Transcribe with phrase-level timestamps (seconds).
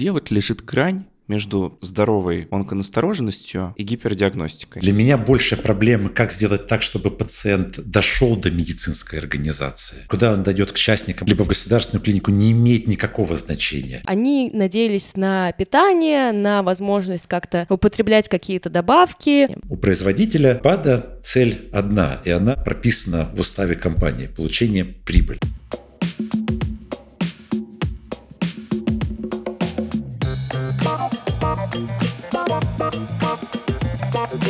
[0.00, 4.80] где вот лежит грань между здоровой онконастороженностью и гипердиагностикой.
[4.80, 9.98] Для меня большая проблема, как сделать так, чтобы пациент дошел до медицинской организации.
[10.08, 14.00] Куда он дойдет к частникам, либо в государственную клинику, не имеет никакого значения.
[14.06, 19.54] Они надеялись на питание, на возможность как-то употреблять какие-то добавки.
[19.68, 25.40] У производителя БАДа цель одна, и она прописана в уставе компании– получение прибыли.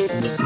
[0.09, 0.40] thank you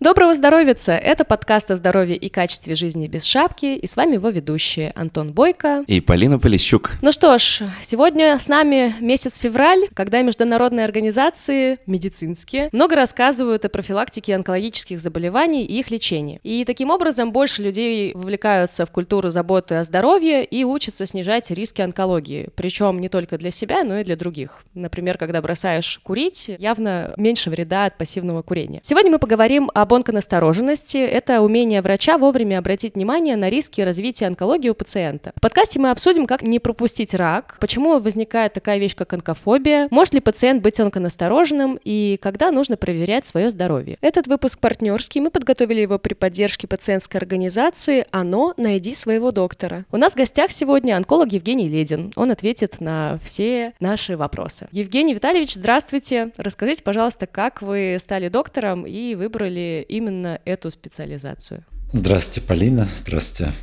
[0.00, 0.76] Доброго здоровья!
[0.86, 5.32] Это подкаст о здоровье и качестве жизни без шапки, и с вами его ведущие Антон
[5.32, 6.92] Бойко и Полина Полищук.
[7.02, 13.68] Ну что ж, сегодня с нами месяц февраль, когда международные организации медицинские много рассказывают о
[13.68, 16.38] профилактике онкологических заболеваний и их лечении.
[16.44, 21.80] И таким образом больше людей вовлекаются в культуру заботы о здоровье и учатся снижать риски
[21.80, 24.62] онкологии, причем не только для себя, но и для других.
[24.74, 28.80] Например, когда бросаешь курить, явно меньше вреда от пассивного курения.
[28.84, 34.68] Сегодня мы поговорим об онконастороженности– это умение врача вовремя обратить внимание на риски развития онкологии
[34.68, 35.32] у пациента.
[35.36, 40.14] В подкасте мы обсудим, как не пропустить рак, почему возникает такая вещь, как онкофобия, может
[40.14, 43.98] ли пациент быть онконастороженным и когда нужно проверять свое здоровье.
[44.00, 48.54] Этот выпуск партнерский, мы подготовили его при поддержке пациентской организации «Оно.
[48.56, 49.84] Найди своего доктора».
[49.92, 52.12] У нас в гостях сегодня онколог Евгений Ледин.
[52.16, 54.68] Он ответит на все наши вопросы.
[54.72, 56.32] Евгений Витальевич, здравствуйте.
[56.36, 61.64] Расскажите, пожалуйста, как вы стали доктором и выбрали именно эту специализацию?
[61.90, 62.86] Здравствуйте, Полина.
[62.98, 63.54] Здравствуйте,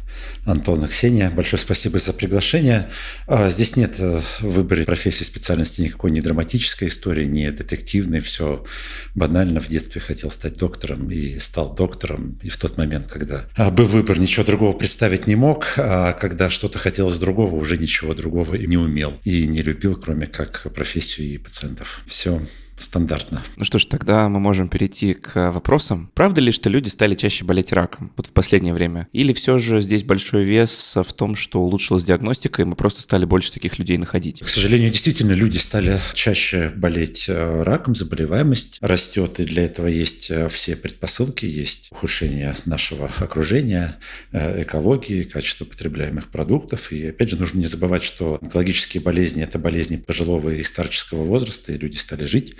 [0.45, 1.29] Антон и Ксения.
[1.29, 2.89] Большое спасибо за приглашение.
[3.27, 8.21] А, здесь нет э, в выборе профессии специальности никакой не драматической истории, не детективной.
[8.21, 8.65] Все
[9.13, 9.59] банально.
[9.59, 12.39] В детстве хотел стать доктором и стал доктором.
[12.41, 15.75] И в тот момент, когда а, был выбор, ничего другого представить не мог.
[15.77, 19.13] А когда что-то хотелось другого, уже ничего другого и не умел.
[19.23, 22.01] И не любил, кроме как профессию и пациентов.
[22.07, 22.41] Все
[22.77, 23.43] стандартно.
[23.55, 26.11] Ну что ж, тогда мы можем перейти к вопросам.
[26.13, 29.07] Правда ли, что люди стали чаще болеть раком вот в последнее время?
[29.13, 33.25] Или все же здесь большой вес в том, что улучшилась диагностика, и мы просто стали
[33.25, 34.41] больше таких людей находить?
[34.41, 40.29] К сожалению, действительно, люди стали чаще болеть э, раком, заболеваемость растет, и для этого есть
[40.29, 43.97] э, все предпосылки, есть ухудшение нашего окружения,
[44.31, 46.91] э, экологии, качества потребляемых продуктов.
[46.91, 51.71] И опять же, нужно не забывать, что онкологические болезни– это болезни пожилого и старческого возраста,
[51.71, 52.55] и люди стали жить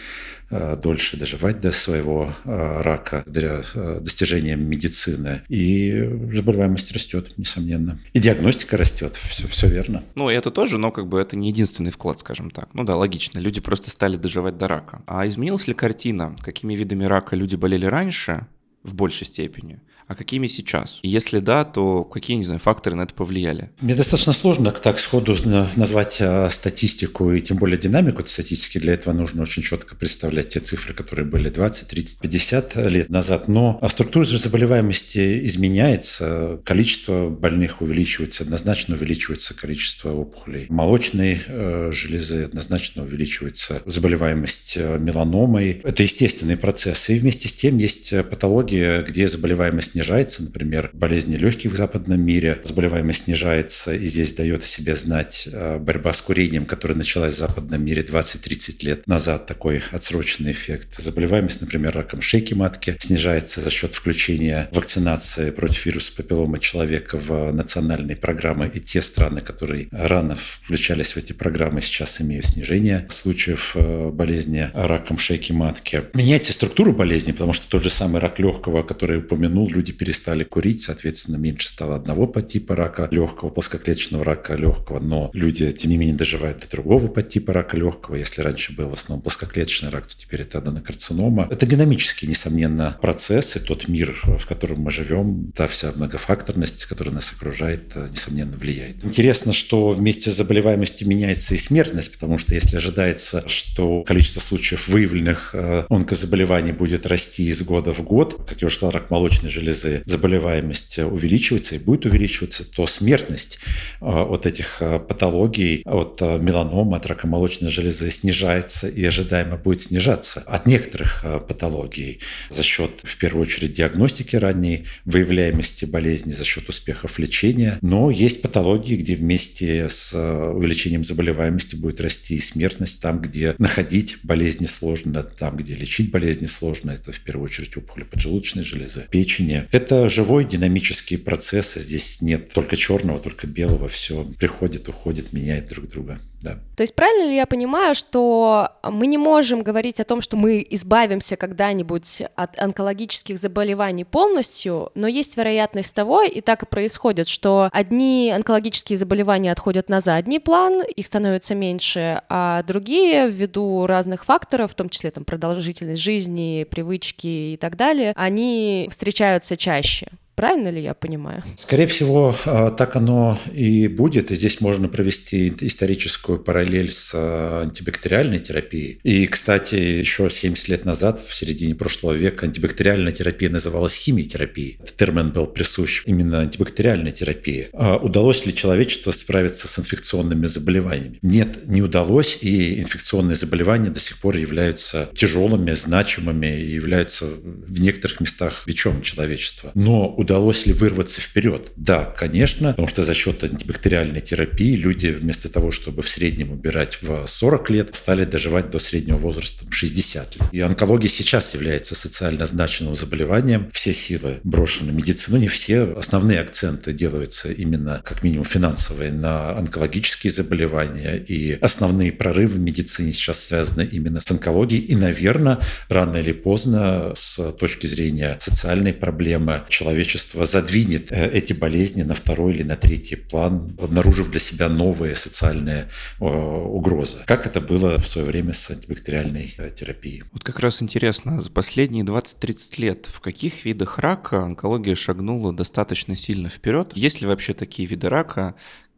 [0.50, 5.42] дольше доживать до своего э, рака для э, достижения медицины.
[5.50, 5.92] И
[6.34, 8.00] заболеваемость растет, несомненно.
[8.14, 10.04] И диагностика растет, все, все верно.
[10.14, 12.70] Ну, это тоже, но как бы это не единственный вклад, скажем так.
[12.74, 15.02] Ну да, логично, люди просто стали доживать до рака.
[15.08, 16.36] А изменилась ли картина?
[16.44, 18.46] Какими видами рака люди болели раньше
[18.84, 19.80] в большей степени?
[20.08, 21.00] А какими сейчас?
[21.02, 23.72] И если да, то какие, не знаю, факторы на это повлияли?
[23.82, 25.36] Мне достаточно сложно так сходу
[25.76, 28.78] назвать а, статистику и тем более динамику статистики.
[28.78, 33.48] Для этого нужно очень четко представлять те цифры, которые были 20, 30, 50 лет назад.
[33.48, 40.68] Но структура заболеваемости изменяется, количество больных увеличивается, однозначно увеличивается количество опухолей.
[40.70, 45.82] Молочной э, железы однозначно увеличивается заболеваемость э, меланомой.
[45.84, 47.10] Это естественный процесс.
[47.10, 52.60] И вместе с тем есть патология, где заболеваемость снижается, например, болезни легких в западном мире,
[52.66, 57.38] заболеваемость снижается, и здесь дает о себе знать э, борьба с курением, которая началась в
[57.38, 60.98] западном мире 20-30 лет назад, такой отсроченный эффект.
[60.98, 67.54] Заболеваемость, например, раком шейки матки снижается за счет включения вакцинации против вируса папиллома человека в
[67.54, 70.36] национальные программы, и те страны, которые рано
[70.66, 76.04] включались в эти программы, сейчас имеют снижение случаев э, болезни раком шейки матки.
[76.14, 80.44] Меняется структура болезни, потому что тот же самый рак легкого, который упомянул, люди люди перестали
[80.44, 85.98] курить, соответственно, меньше стало одного подтипа рака легкого, плоскоклеточного рака легкого, но люди, тем не
[85.98, 88.16] менее, доживают до другого подтипа рака легкого.
[88.16, 91.48] Если раньше был в основном плоскоклеточный рак, то теперь это аденокарцинома.
[91.52, 97.14] Это динамический, несомненно, процесс, и тот мир, в котором мы живем, та вся многофакторность, которая
[97.14, 99.06] нас окружает, э, несомненно, влияет.
[99.06, 104.88] Интересно, что вместе с заболеваемостью меняется и смертность, потому что если ожидается, что количество случаев
[104.88, 109.52] выявленных э, онкозаболеваний будет расти из года в год, как я уже сказал, рак молочной
[109.52, 113.60] железы железы заболеваемость увеличивается и будет увеличиваться, то смертность
[114.02, 119.58] э, от этих э, патологий, от э, меланома, от рака молочной железы снижается и ожидаемо
[119.58, 120.44] будет снижаться.
[120.46, 122.20] От некоторых патологий
[122.50, 127.78] за счет, в первую очередь, диагностики ранней, выявляемости болезни, за счет успехов лечения.
[127.82, 134.18] Но есть патологии, где вместе с увеличением заболеваемости будет расти и смертность, там, где находить
[134.24, 136.92] болезни сложно, там, где лечить болезни сложно.
[136.92, 142.76] Это в первую очередь опухоли поджелудочной железы, печени, это живой динамический процесс, здесь нет только
[142.76, 146.60] черного, только белого, все приходит, уходит, меняет друг друга да.
[146.78, 150.66] То есть правильно ли я понимаю, что мы не можем говорить о том, что мы
[150.70, 157.70] избавимся когда-нибудь от онкологических заболеваний полностью, но есть вероятность того, и так и происходит, что
[157.72, 164.72] одни онкологические заболевания отходят на задний план, их становится меньше, а другие ввиду разных факторов,
[164.72, 170.08] в том числе там продолжительность жизни, привычки и так далее, они встречаются чаще.
[170.36, 171.44] Правильно ли я понимаю?
[171.58, 174.32] Скорее всего, а, так оно и будет.
[174.32, 179.00] И здесь можно провести историческую параллель с а, антибактериальной терапией.
[179.04, 184.78] И, кстати, еще 70 лет назад, в середине прошлого века, антибактериальная терапия называлась химиотерапией.
[184.82, 187.70] Этот термин был присущ именно антибактериальной терапии.
[187.72, 191.20] А удалось ли человечеству справиться с инфекционными заболеваниями?
[191.22, 197.80] Нет, не удалось, и инфекционные заболевания до сих пор являются тяжелыми, значимыми и являются в
[197.80, 199.72] некоторых местах вечом человечества.
[199.76, 201.72] Но удалось ли вырваться вперед?
[201.76, 206.98] Да, конечно, потому что за счет антибактериальной терапии люди вместо того, чтобы в среднем убирать
[207.02, 210.50] в 40 лет, стали доживать до среднего возраста 60 лет.
[210.52, 213.70] И онкология сейчас является социально значимым заболеванием.
[213.72, 215.94] Все силы брошены медицину, не все.
[215.96, 221.18] Основные акценты делаются именно, как минимум, финансовые на онкологические заболевания.
[221.18, 224.82] И основные прорывы в медицине сейчас связаны именно с онкологией.
[224.82, 231.52] И, наверное, рано или поздно, с точки зрения социальной проблемы, человечество общество задвинет э, эти
[231.52, 235.90] болезни на второй или на третий план, обнаружив для себя новые социальные
[236.20, 237.18] угрозы.
[237.26, 240.24] Как это было в свое время с антибактериальной э, терапией.
[240.32, 246.16] Вот как раз интересно, за последние 20-30 лет в каких видах рака онкология шагнула достаточно
[246.16, 246.94] сильно вперед?
[246.96, 248.56] Есть ли вообще такие виды рака,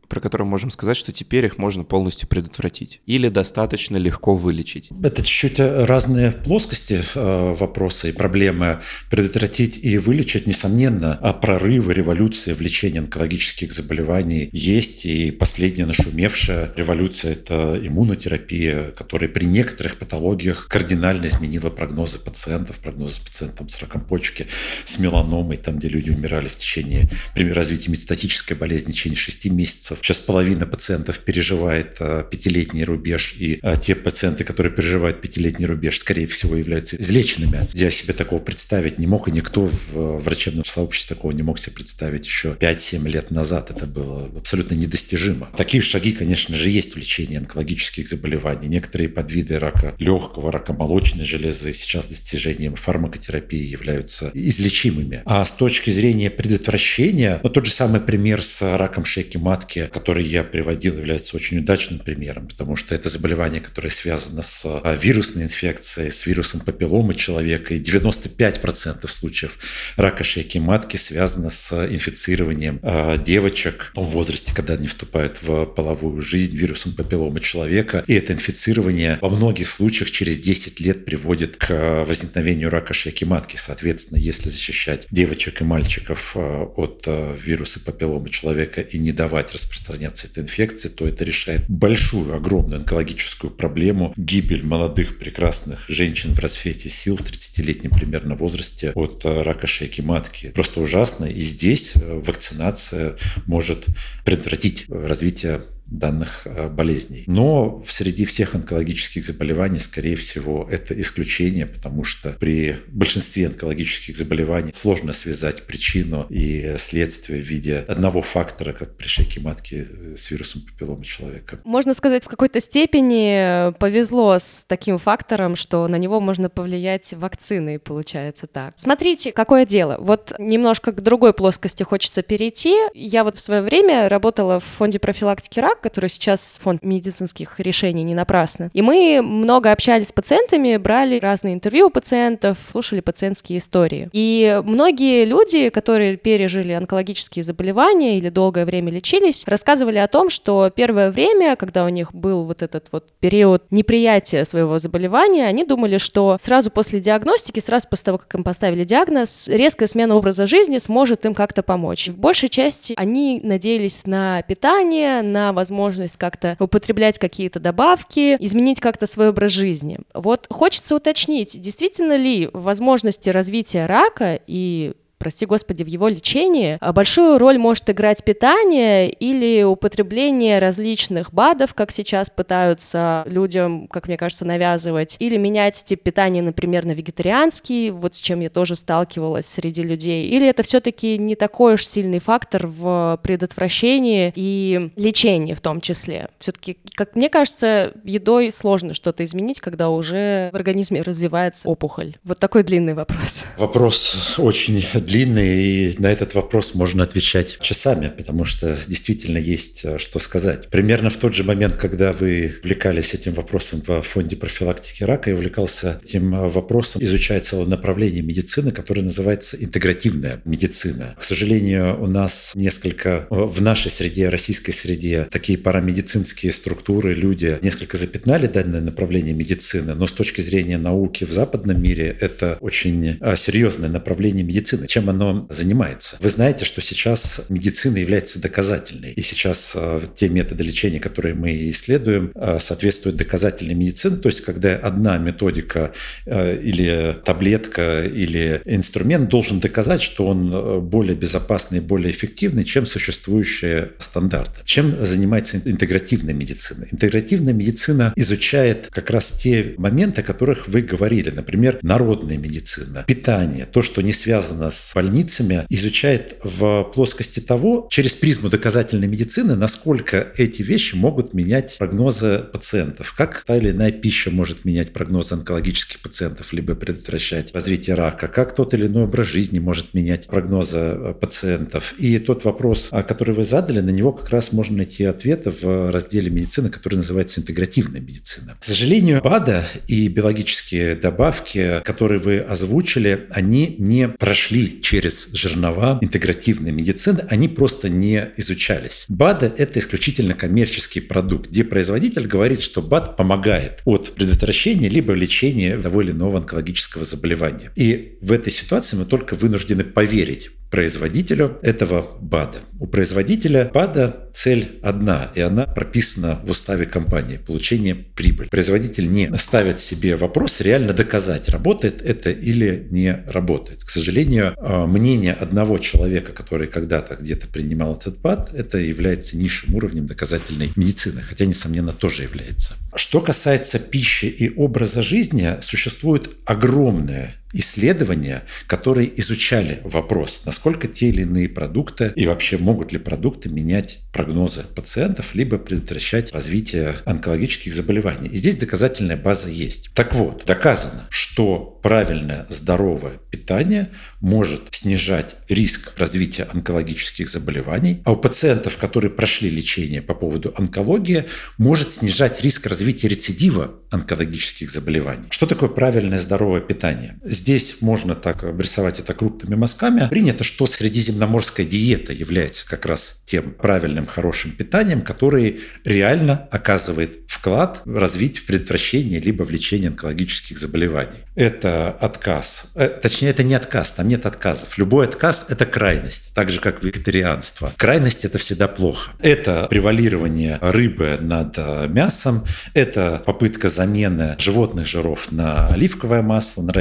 [0.07, 4.89] про которые можем сказать, что теперь их можно полностью предотвратить или достаточно легко вылечить?
[5.03, 8.79] Это чуть-чуть разные плоскости э, вопроса и проблемы.
[9.09, 15.05] Предотвратить и вылечить, несомненно, а прорывы, революции в лечении онкологических заболеваний есть.
[15.05, 23.21] И последняя нашумевшая революция– это иммунотерапия, которая при некоторых патологиях кардинально изменила прогнозы пациентов, прогнозы
[23.23, 24.47] пациентам с раком почки,
[24.85, 29.45] с меланомой, там, где люди умирали в течение, при развитии метастатической болезни в течение 6
[29.51, 30.05] месяцев, пациентов.
[30.05, 35.99] Сейчас половина пациентов переживает э, пятилетний рубеж, и э, те пациенты, которые переживают пятилетний рубеж,
[35.99, 37.67] скорее всего, являются излеченными.
[37.73, 41.59] Я себе такого представить не мог, и никто в э, врачебном сообществе такого не мог
[41.59, 43.71] себе представить еще 5-7 лет назад.
[43.71, 45.49] Это было абсолютно недостижимо.
[45.55, 48.67] Такие шаги, конечно же, есть в лечении онкологических заболеваний.
[48.67, 55.21] Некоторые подвиды рака легкого, рака молочной железы сейчас достижением фармакотерапии являются излечимыми.
[55.25, 60.23] А с точки зрения предотвращения, ну, тот же самый пример с раком шейки матки, который
[60.23, 65.45] я приводил, является очень удачным примером, потому что это заболевание, которое связано с а, вирусной
[65.45, 69.57] инфекцией, с вирусом папилломы человека, и 95% случаев
[69.95, 76.21] рака шейки матки связано с инфицированием а, девочек в возрасте, когда они вступают в половую
[76.21, 78.03] жизнь вирусом папилломы человека.
[78.07, 83.55] И это инфицирование во многих случаях через 10 лет приводит к возникновению рака шейки матки.
[83.55, 89.76] Соответственно, если защищать девочек и мальчиков а, от вируса папилломы человека и не давать распространения
[89.77, 96.39] распространяться эта инфекция, то это решает большую, огромную онкологическую проблему гибель молодых, прекрасных женщин в
[96.39, 100.51] расцвете сил в 30-летнем примерно возрасте от э, рака шейки матки.
[100.51, 101.25] Просто ужасно.
[101.25, 103.85] И здесь э, вакцинация может
[104.25, 107.23] предотвратить развитие данных э, болезней.
[107.27, 114.73] Но среди всех онкологических заболеваний, скорее всего, это исключение, потому что при большинстве онкологических заболеваний
[114.75, 120.31] сложно связать причину и следствие в виде одного фактора, как при шейке матки э, с
[120.31, 121.59] вирусом папилломы человека.
[121.63, 127.79] Можно сказать, в какой-то степени повезло с таким фактором, что на него можно повлиять вакциной,
[127.79, 128.73] получается так.
[128.77, 129.97] Смотрите, какое дело.
[129.99, 132.75] Вот немножко к другой плоскости хочется перейти.
[132.93, 138.03] Я вот в свое время работала в фонде профилактики рака, который сейчас фонд медицинских решений
[138.03, 138.69] не напрасно.
[138.73, 144.09] И мы много общались с пациентами, брали разные интервью у пациентов, слушали пациентские истории.
[144.13, 150.71] И многие люди, которые пережили онкологические заболевания или долгое время лечились, рассказывали о том, что
[150.73, 155.97] первое время, когда у них был вот этот вот период неприятия своего заболевания, они думали,
[155.97, 160.77] что сразу после диагностики, сразу после того, как им поставили диагноз, резкая смена образа жизни
[160.77, 162.09] сможет им как-то помочь.
[162.09, 168.79] В большей части они надеялись на питание, на возможность возможность как-то употреблять какие-то добавки, изменить
[168.79, 169.99] как-то свой образ жизни.
[170.13, 176.93] Вот хочется уточнить, действительно ли возможности развития рака и прости господи, в его лечении, а
[176.93, 184.17] большую роль может играть питание или употребление различных БАДов, как сейчас пытаются людям, как мне
[184.17, 189.45] кажется, навязывать, или менять тип питания, например, на вегетарианский, вот с чем я тоже сталкивалась
[189.45, 195.61] среди людей, или это все-таки не такой уж сильный фактор в предотвращении и лечении в
[195.61, 196.29] том числе.
[196.39, 202.15] Все-таки, как мне кажется, едой сложно что-то изменить, когда уже в организме развивается опухоль.
[202.23, 203.43] Вот такой длинный вопрос.
[203.57, 209.97] Вопрос очень длинный, и на этот вопрос можно отвечать часами, потому что действительно есть э,
[209.97, 210.67] что сказать.
[210.67, 215.35] Примерно в тот же момент, когда вы увлекались этим вопросом в фонде профилактики рака, я
[215.35, 221.15] увлекался этим э, вопросом, изучая целое направление медицины, которое называется интегративная медицина.
[221.17, 227.57] К сожалению, у нас несколько э, в нашей среде, российской среде, такие парамедицинские структуры, люди
[227.61, 233.17] несколько запятнали данное направление медицины, но с точки зрения науки в западном мире это очень
[233.37, 234.85] серьезное направление медицины.
[234.97, 236.17] Чем оно занимается?
[236.19, 239.11] Вы знаете, что сейчас медицина является доказательной.
[239.11, 244.17] И сейчас э, те методы лечения, которые мы исследуем, э, соответствуют доказательной медицине.
[244.17, 245.91] То есть, когда одна методика
[246.25, 253.91] э, или таблетка или инструмент должен доказать, что он более безопасный более эффективный, чем существующие
[253.99, 254.61] стандарты.
[254.63, 256.87] Чем занимается интегративная медицина?
[256.91, 261.29] Интегративная медицина изучает как раз те моменты, о которых вы говорили.
[261.29, 268.13] Например, народная медицина, питание, то, что не связано с больницами, изучает в плоскости того, через
[268.13, 273.13] призму доказательной медицины, насколько эти вещи могут менять прогнозы пациентов.
[273.17, 278.55] Как та или иная пища может менять прогнозы онкологических пациентов, либо предотвращать развитие рака, как
[278.55, 281.93] тот или иной образ жизни может менять прогнозы э, пациентов.
[281.97, 286.29] И тот вопрос, который вы задали, на него как раз можно найти ответы в разделе
[286.29, 288.57] медицины, который называется интегративная медицина.
[288.59, 296.71] К сожалению, БАДа и биологические добавки, которые вы озвучили, они не прошли через жернова интегративной
[296.71, 299.05] медицины, они просто не изучались.
[299.09, 305.77] БАДы– это исключительно коммерческий продукт, где производитель говорит, что БАД помогает от предотвращения либо лечения
[305.77, 307.71] того или иного онкологического заболевания.
[307.75, 312.59] И в этой ситуации мы только вынуждены поверить производителю этого БАДа.
[312.79, 318.49] У производителя БАДа цель одна, и она прописана в уставе компании– получение прибыли.
[318.49, 323.83] Производитель не ставит себе вопрос реально доказать, работает это или не работает.
[323.83, 329.73] К сожалению, а, мнение одного человека, который когда-то где-то принимал этот БАД, это является низшим
[329.73, 332.75] уровнем доказательной медицины, хотя, несомненно, тоже является.
[332.95, 341.21] Что касается пищи и образа жизни, существует огромное исследования, которые изучали вопрос, насколько те или
[341.21, 348.29] иные продукты и вообще могут ли продукты менять прогнозы пациентов, либо предотвращать развитие онкологических заболеваний.
[348.29, 349.91] И здесь доказательная база есть.
[349.93, 358.17] Так вот, доказано, что правильное здоровое питание может снижать риск развития онкологических заболеваний, а у
[358.17, 361.25] пациентов, которые прошли лечение по поводу онкологии,
[361.57, 365.25] может снижать риск развития рецидива онкологических заболеваний.
[365.29, 367.19] Что такое правильное здоровое питание?
[367.47, 370.09] Здесь можно так обрисовать это крупными мазками.
[370.09, 377.81] Принято, что средиземноморская диета является как раз тем правильным хорошим питанием, который реально оказывает вклад
[377.85, 381.19] в развитие, в предотвращение либо в лечение онкологических заболеваний.
[381.35, 382.71] Это отказ.
[382.75, 384.77] Э, точнее, это не отказ, там нет отказов.
[384.77, 387.73] Любой отказ– это крайность, так же, как вегетарианство.
[387.77, 389.11] Крайность– это всегда плохо.
[389.19, 396.73] Это превалирование рыбы над э, мясом, это попытка замены животных жиров на оливковое масло, на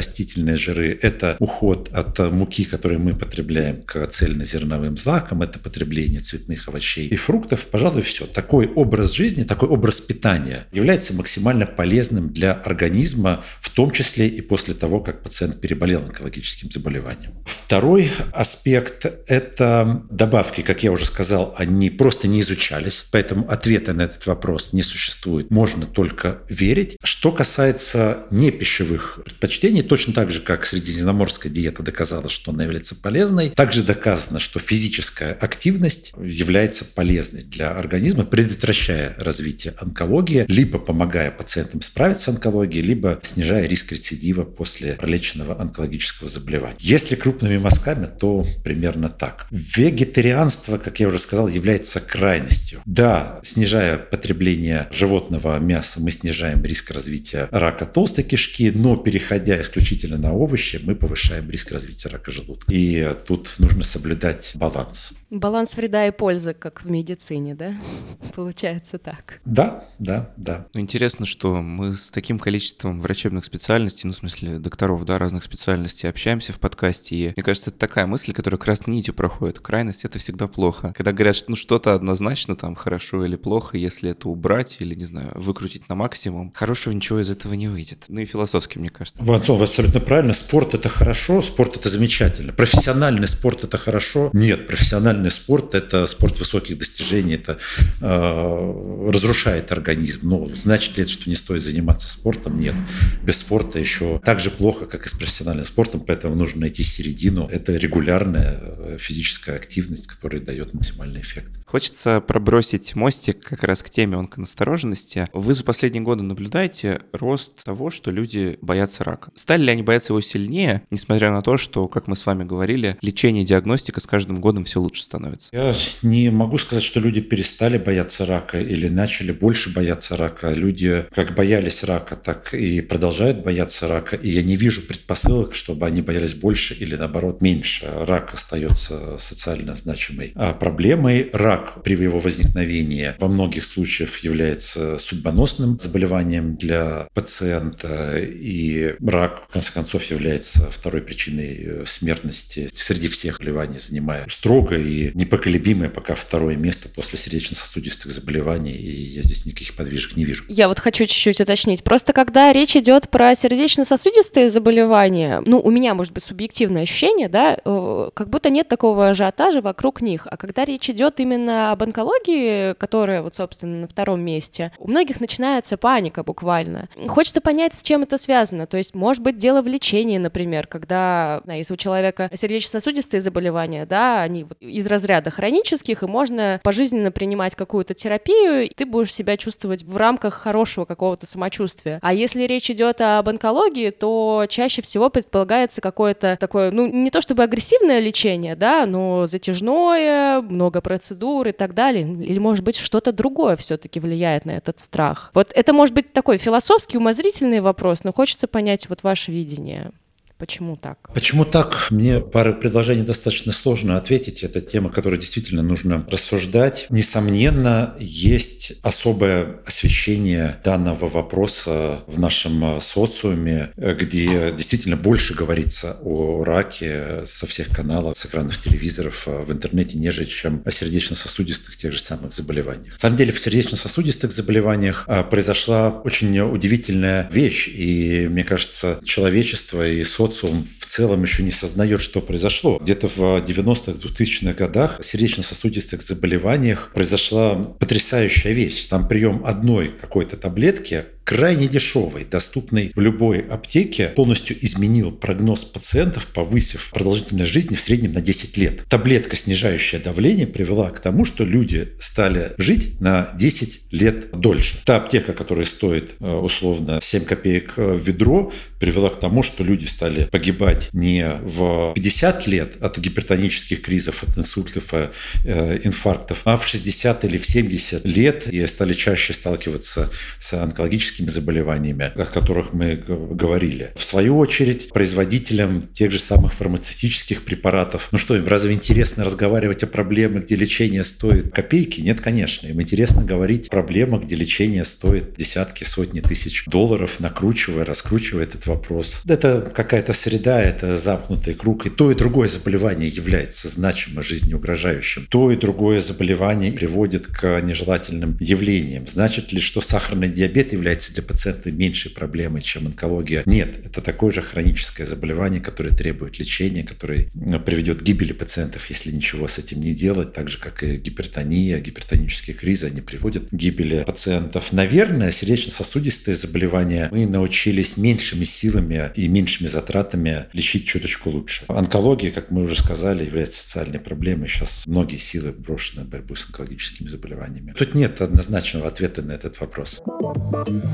[0.47, 6.67] растительные жиры, это уход от муки, которую мы потребляем к цельнозерновым злакам, это потребление цветных
[6.67, 7.67] овощей и фруктов.
[7.67, 8.25] Пожалуй, все.
[8.25, 14.41] Такой образ жизни, такой образ питания является максимально полезным для организма, в том числе и
[14.41, 17.33] после того, как пациент переболел онкологическим заболеванием.
[17.45, 20.61] Второй аспект– это добавки.
[20.61, 25.49] Как я уже сказал, они просто не изучались, поэтому ответа на этот вопрос не существует.
[25.51, 26.97] Можно только верить.
[27.03, 33.49] Что касается непищевых предпочтений, точно так же, как средиземноморская диета доказала, что она является полезной,
[33.49, 41.81] также доказано, что физическая активность является полезной для организма, предотвращая развитие онкологии, либо помогая пациентам
[41.81, 46.75] справиться с онкологией, либо снижая риск рецидива после пролеченного онкологического заболевания.
[46.79, 49.47] Если крупными мазками, то примерно так.
[49.51, 52.81] Вегетарианство, как я уже сказал, является крайностью.
[52.85, 60.17] Да, снижая потребление животного мяса, мы снижаем риск развития рака толстой кишки, но переходя исключительно
[60.17, 62.71] на овощи, мы повышаем риск развития рака желудка.
[62.71, 65.13] И тут нужно соблюдать баланс.
[65.29, 67.75] Баланс вреда и пользы, как в медицине, да?
[68.35, 69.41] Получается так.
[69.43, 70.67] Да, да, да.
[70.73, 75.43] Ну, интересно, что мы с таким количеством врачебных специальностей, ну, в смысле докторов, да, разных
[75.43, 79.59] специальностей общаемся в подкасте, и мне кажется, это такая мысль, которая красной нитью проходит.
[79.59, 80.93] Крайность— это всегда плохо.
[80.95, 85.05] Когда говорят, что ну, что-то однозначно там хорошо или плохо, если это убрать или, не
[85.05, 88.05] знаю, выкрутить на максимум, хорошего ничего из этого не выйдет.
[88.07, 89.21] Ну и философски, мне кажется.
[89.23, 90.31] Вансон, вы абсолютно правильно.
[90.31, 92.53] Спорт— это хорошо, спорт— это замечательно.
[92.53, 94.29] Профессиональный спорт— это хорошо.
[94.31, 97.57] Нет, профессиональный профессиональный спорт– это спорт высоких достижений, это
[98.01, 100.29] э, разрушает организм.
[100.29, 102.59] Ну, значит ли это, что не стоит заниматься спортом?
[102.59, 102.75] Нет.
[103.23, 107.47] Без спорта еще так же плохо, как и с профессиональным спортом, поэтому нужно найти середину.
[107.51, 111.51] Это регулярная э, физическая активность, которая дает максимальный эффект.
[111.65, 115.27] Хочется пробросить мостик как раз к теме онконастороженности.
[115.33, 119.31] Вы за последние годы наблюдаете рост того, что люди боятся рака.
[119.35, 122.97] Стали ли они бояться его сильнее, несмотря на то, что, как мы с вами говорили,
[123.01, 125.49] лечение и диагностика с каждым годом все лучше становится?
[125.51, 130.53] Я не могу сказать, что люди перестали бояться рака или начали больше бояться рака.
[130.53, 134.15] Люди как боялись рака, так и продолжают бояться рака.
[134.15, 137.87] И я не вижу предпосылок, чтобы они боялись больше или наоборот меньше.
[138.05, 141.29] Рак остается социально значимой а проблемой.
[141.33, 149.53] Рак при его возникновении во многих случаях является судьбоносным заболеванием для пациента, и рак, в
[149.53, 156.55] конце концов, является второй причиной смертности среди всех заболеваний, занимая строго и непоколебимое пока второе
[156.55, 160.43] место после сердечно-сосудистых заболеваний, и я здесь никаких подвижек не вижу.
[160.47, 161.83] Я вот хочу чуть-чуть уточнить.
[161.83, 167.57] Просто когда речь идет про сердечно-сосудистые заболевания, ну, у меня, может быть, субъективное ощущение, да,
[167.63, 170.27] э, как будто нет такого ажиотажа вокруг них.
[170.29, 175.19] А когда речь идет именно об онкологии, которая вот, собственно, на втором месте, у многих
[175.19, 176.89] начинается паника буквально.
[177.07, 178.67] Хочется понять, с чем это связано.
[178.67, 184.21] То есть, может быть, дело в лечении, например, когда, если у человека сердечно-сосудистые заболевания, да,
[184.21, 189.37] они вот из разряда хронических, и можно пожизненно принимать какую-то терапию, и ты будешь себя
[189.37, 191.99] чувствовать в рамках хорошего какого-то самочувствия.
[192.01, 197.21] А если речь идет об онкологии, то чаще всего предполагается какое-то такое, ну, не то
[197.21, 203.11] чтобы агрессивное лечение, да, но затяжное, много процедур, и так далее, или, может быть, что-то
[203.11, 205.31] другое все-таки влияет на этот страх?
[205.33, 209.91] Вот это может быть такой философский, умозрительный вопрос, но хочется понять вот ваше видение.
[210.37, 211.09] Почему так?
[211.15, 211.87] Почему так?
[211.89, 214.43] Мне пары предложений достаточно сложно ответить.
[214.43, 216.85] Это тема, которую действительно нужно рассуждать.
[216.91, 227.25] Несомненно, есть особое освещение данного вопроса в нашем социуме, где действительно больше говорится о раке
[227.25, 232.31] со всех каналов, с экранов телевизоров, в интернете, нежели чем о сердечно-сосудистых тех же самых
[232.31, 232.93] заболеваниях.
[232.93, 237.69] На самом деле в сердечно-сосудистых заболеваниях произошла очень удивительная вещь.
[237.69, 242.79] И мне кажется, человечество и социум социум в целом еще не сознает, что произошло.
[242.81, 248.87] Где-то в 90-х, 2000-х годах в сердечно-сосудистых заболеваниях произошла потрясающая вещь.
[248.87, 256.27] Там прием одной какой-то таблетки крайне дешевый, доступный в любой аптеке, полностью изменил прогноз пациентов,
[256.27, 258.85] повысив продолжительность жизни в среднем на 10 лет.
[258.87, 264.81] Таблетка, снижающая давление, привела к тому, что люди стали жить на 10 лет дольше.
[264.85, 269.65] Та аптека, которая стоит э, условно 7 копеек э, в ведро, привела к тому, что
[269.65, 276.55] люди стали погибать не в 50 лет от гипертонических кризов, от инсультов, э, инфарктов, а
[276.55, 280.09] в 60 или в 70 лет и стали чаще сталкиваться
[280.39, 283.91] с онкологическими хроническими заболеваниями, о которых мы говорили.
[283.95, 289.83] В свою очередь, производителям тех же самых фармацевтических препаратов, ну что, им разве интересно разговаривать
[289.83, 292.01] о проблемах, где лечение стоит копейки?
[292.01, 292.67] Нет, конечно.
[292.67, 298.67] Им интересно говорить о проблемах, где лечение стоит десятки, сотни тысяч долларов, накручивая, раскручивая этот
[298.67, 299.21] вопрос.
[299.27, 301.85] Это какая-то среда, это замкнутый круг.
[301.85, 305.27] И то, и другое заболевание является значимо жизнеугрожающим.
[305.29, 309.07] То и другое заболевание приводит к нежелательным явлениям.
[309.07, 313.43] Значит ли, что сахарный диабет является является для пациента меньшей проблемой, чем онкология.
[313.45, 318.89] Нет, это такое же хроническое заболевание, которое требует лечения, которое ну, приведет к гибели пациентов,
[318.89, 323.49] если ничего с этим не делать, так же, как и гипертония, гипертонические кризы, они приводят
[323.49, 324.73] к гибели пациентов.
[324.73, 331.65] Наверное, сердечно-сосудистые заболевания мы научились меньшими силами и меньшими затратами лечить чуточку лучше.
[331.67, 334.47] Онкология, как мы уже сказали, является социальной проблемой.
[334.47, 337.73] Сейчас многие силы брошены в борьбу с онкологическими заболеваниями.
[337.77, 340.01] Тут нет однозначного ответа на этот вопрос.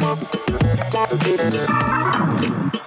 [0.03, 1.63] Thank
[2.73, 2.82] you.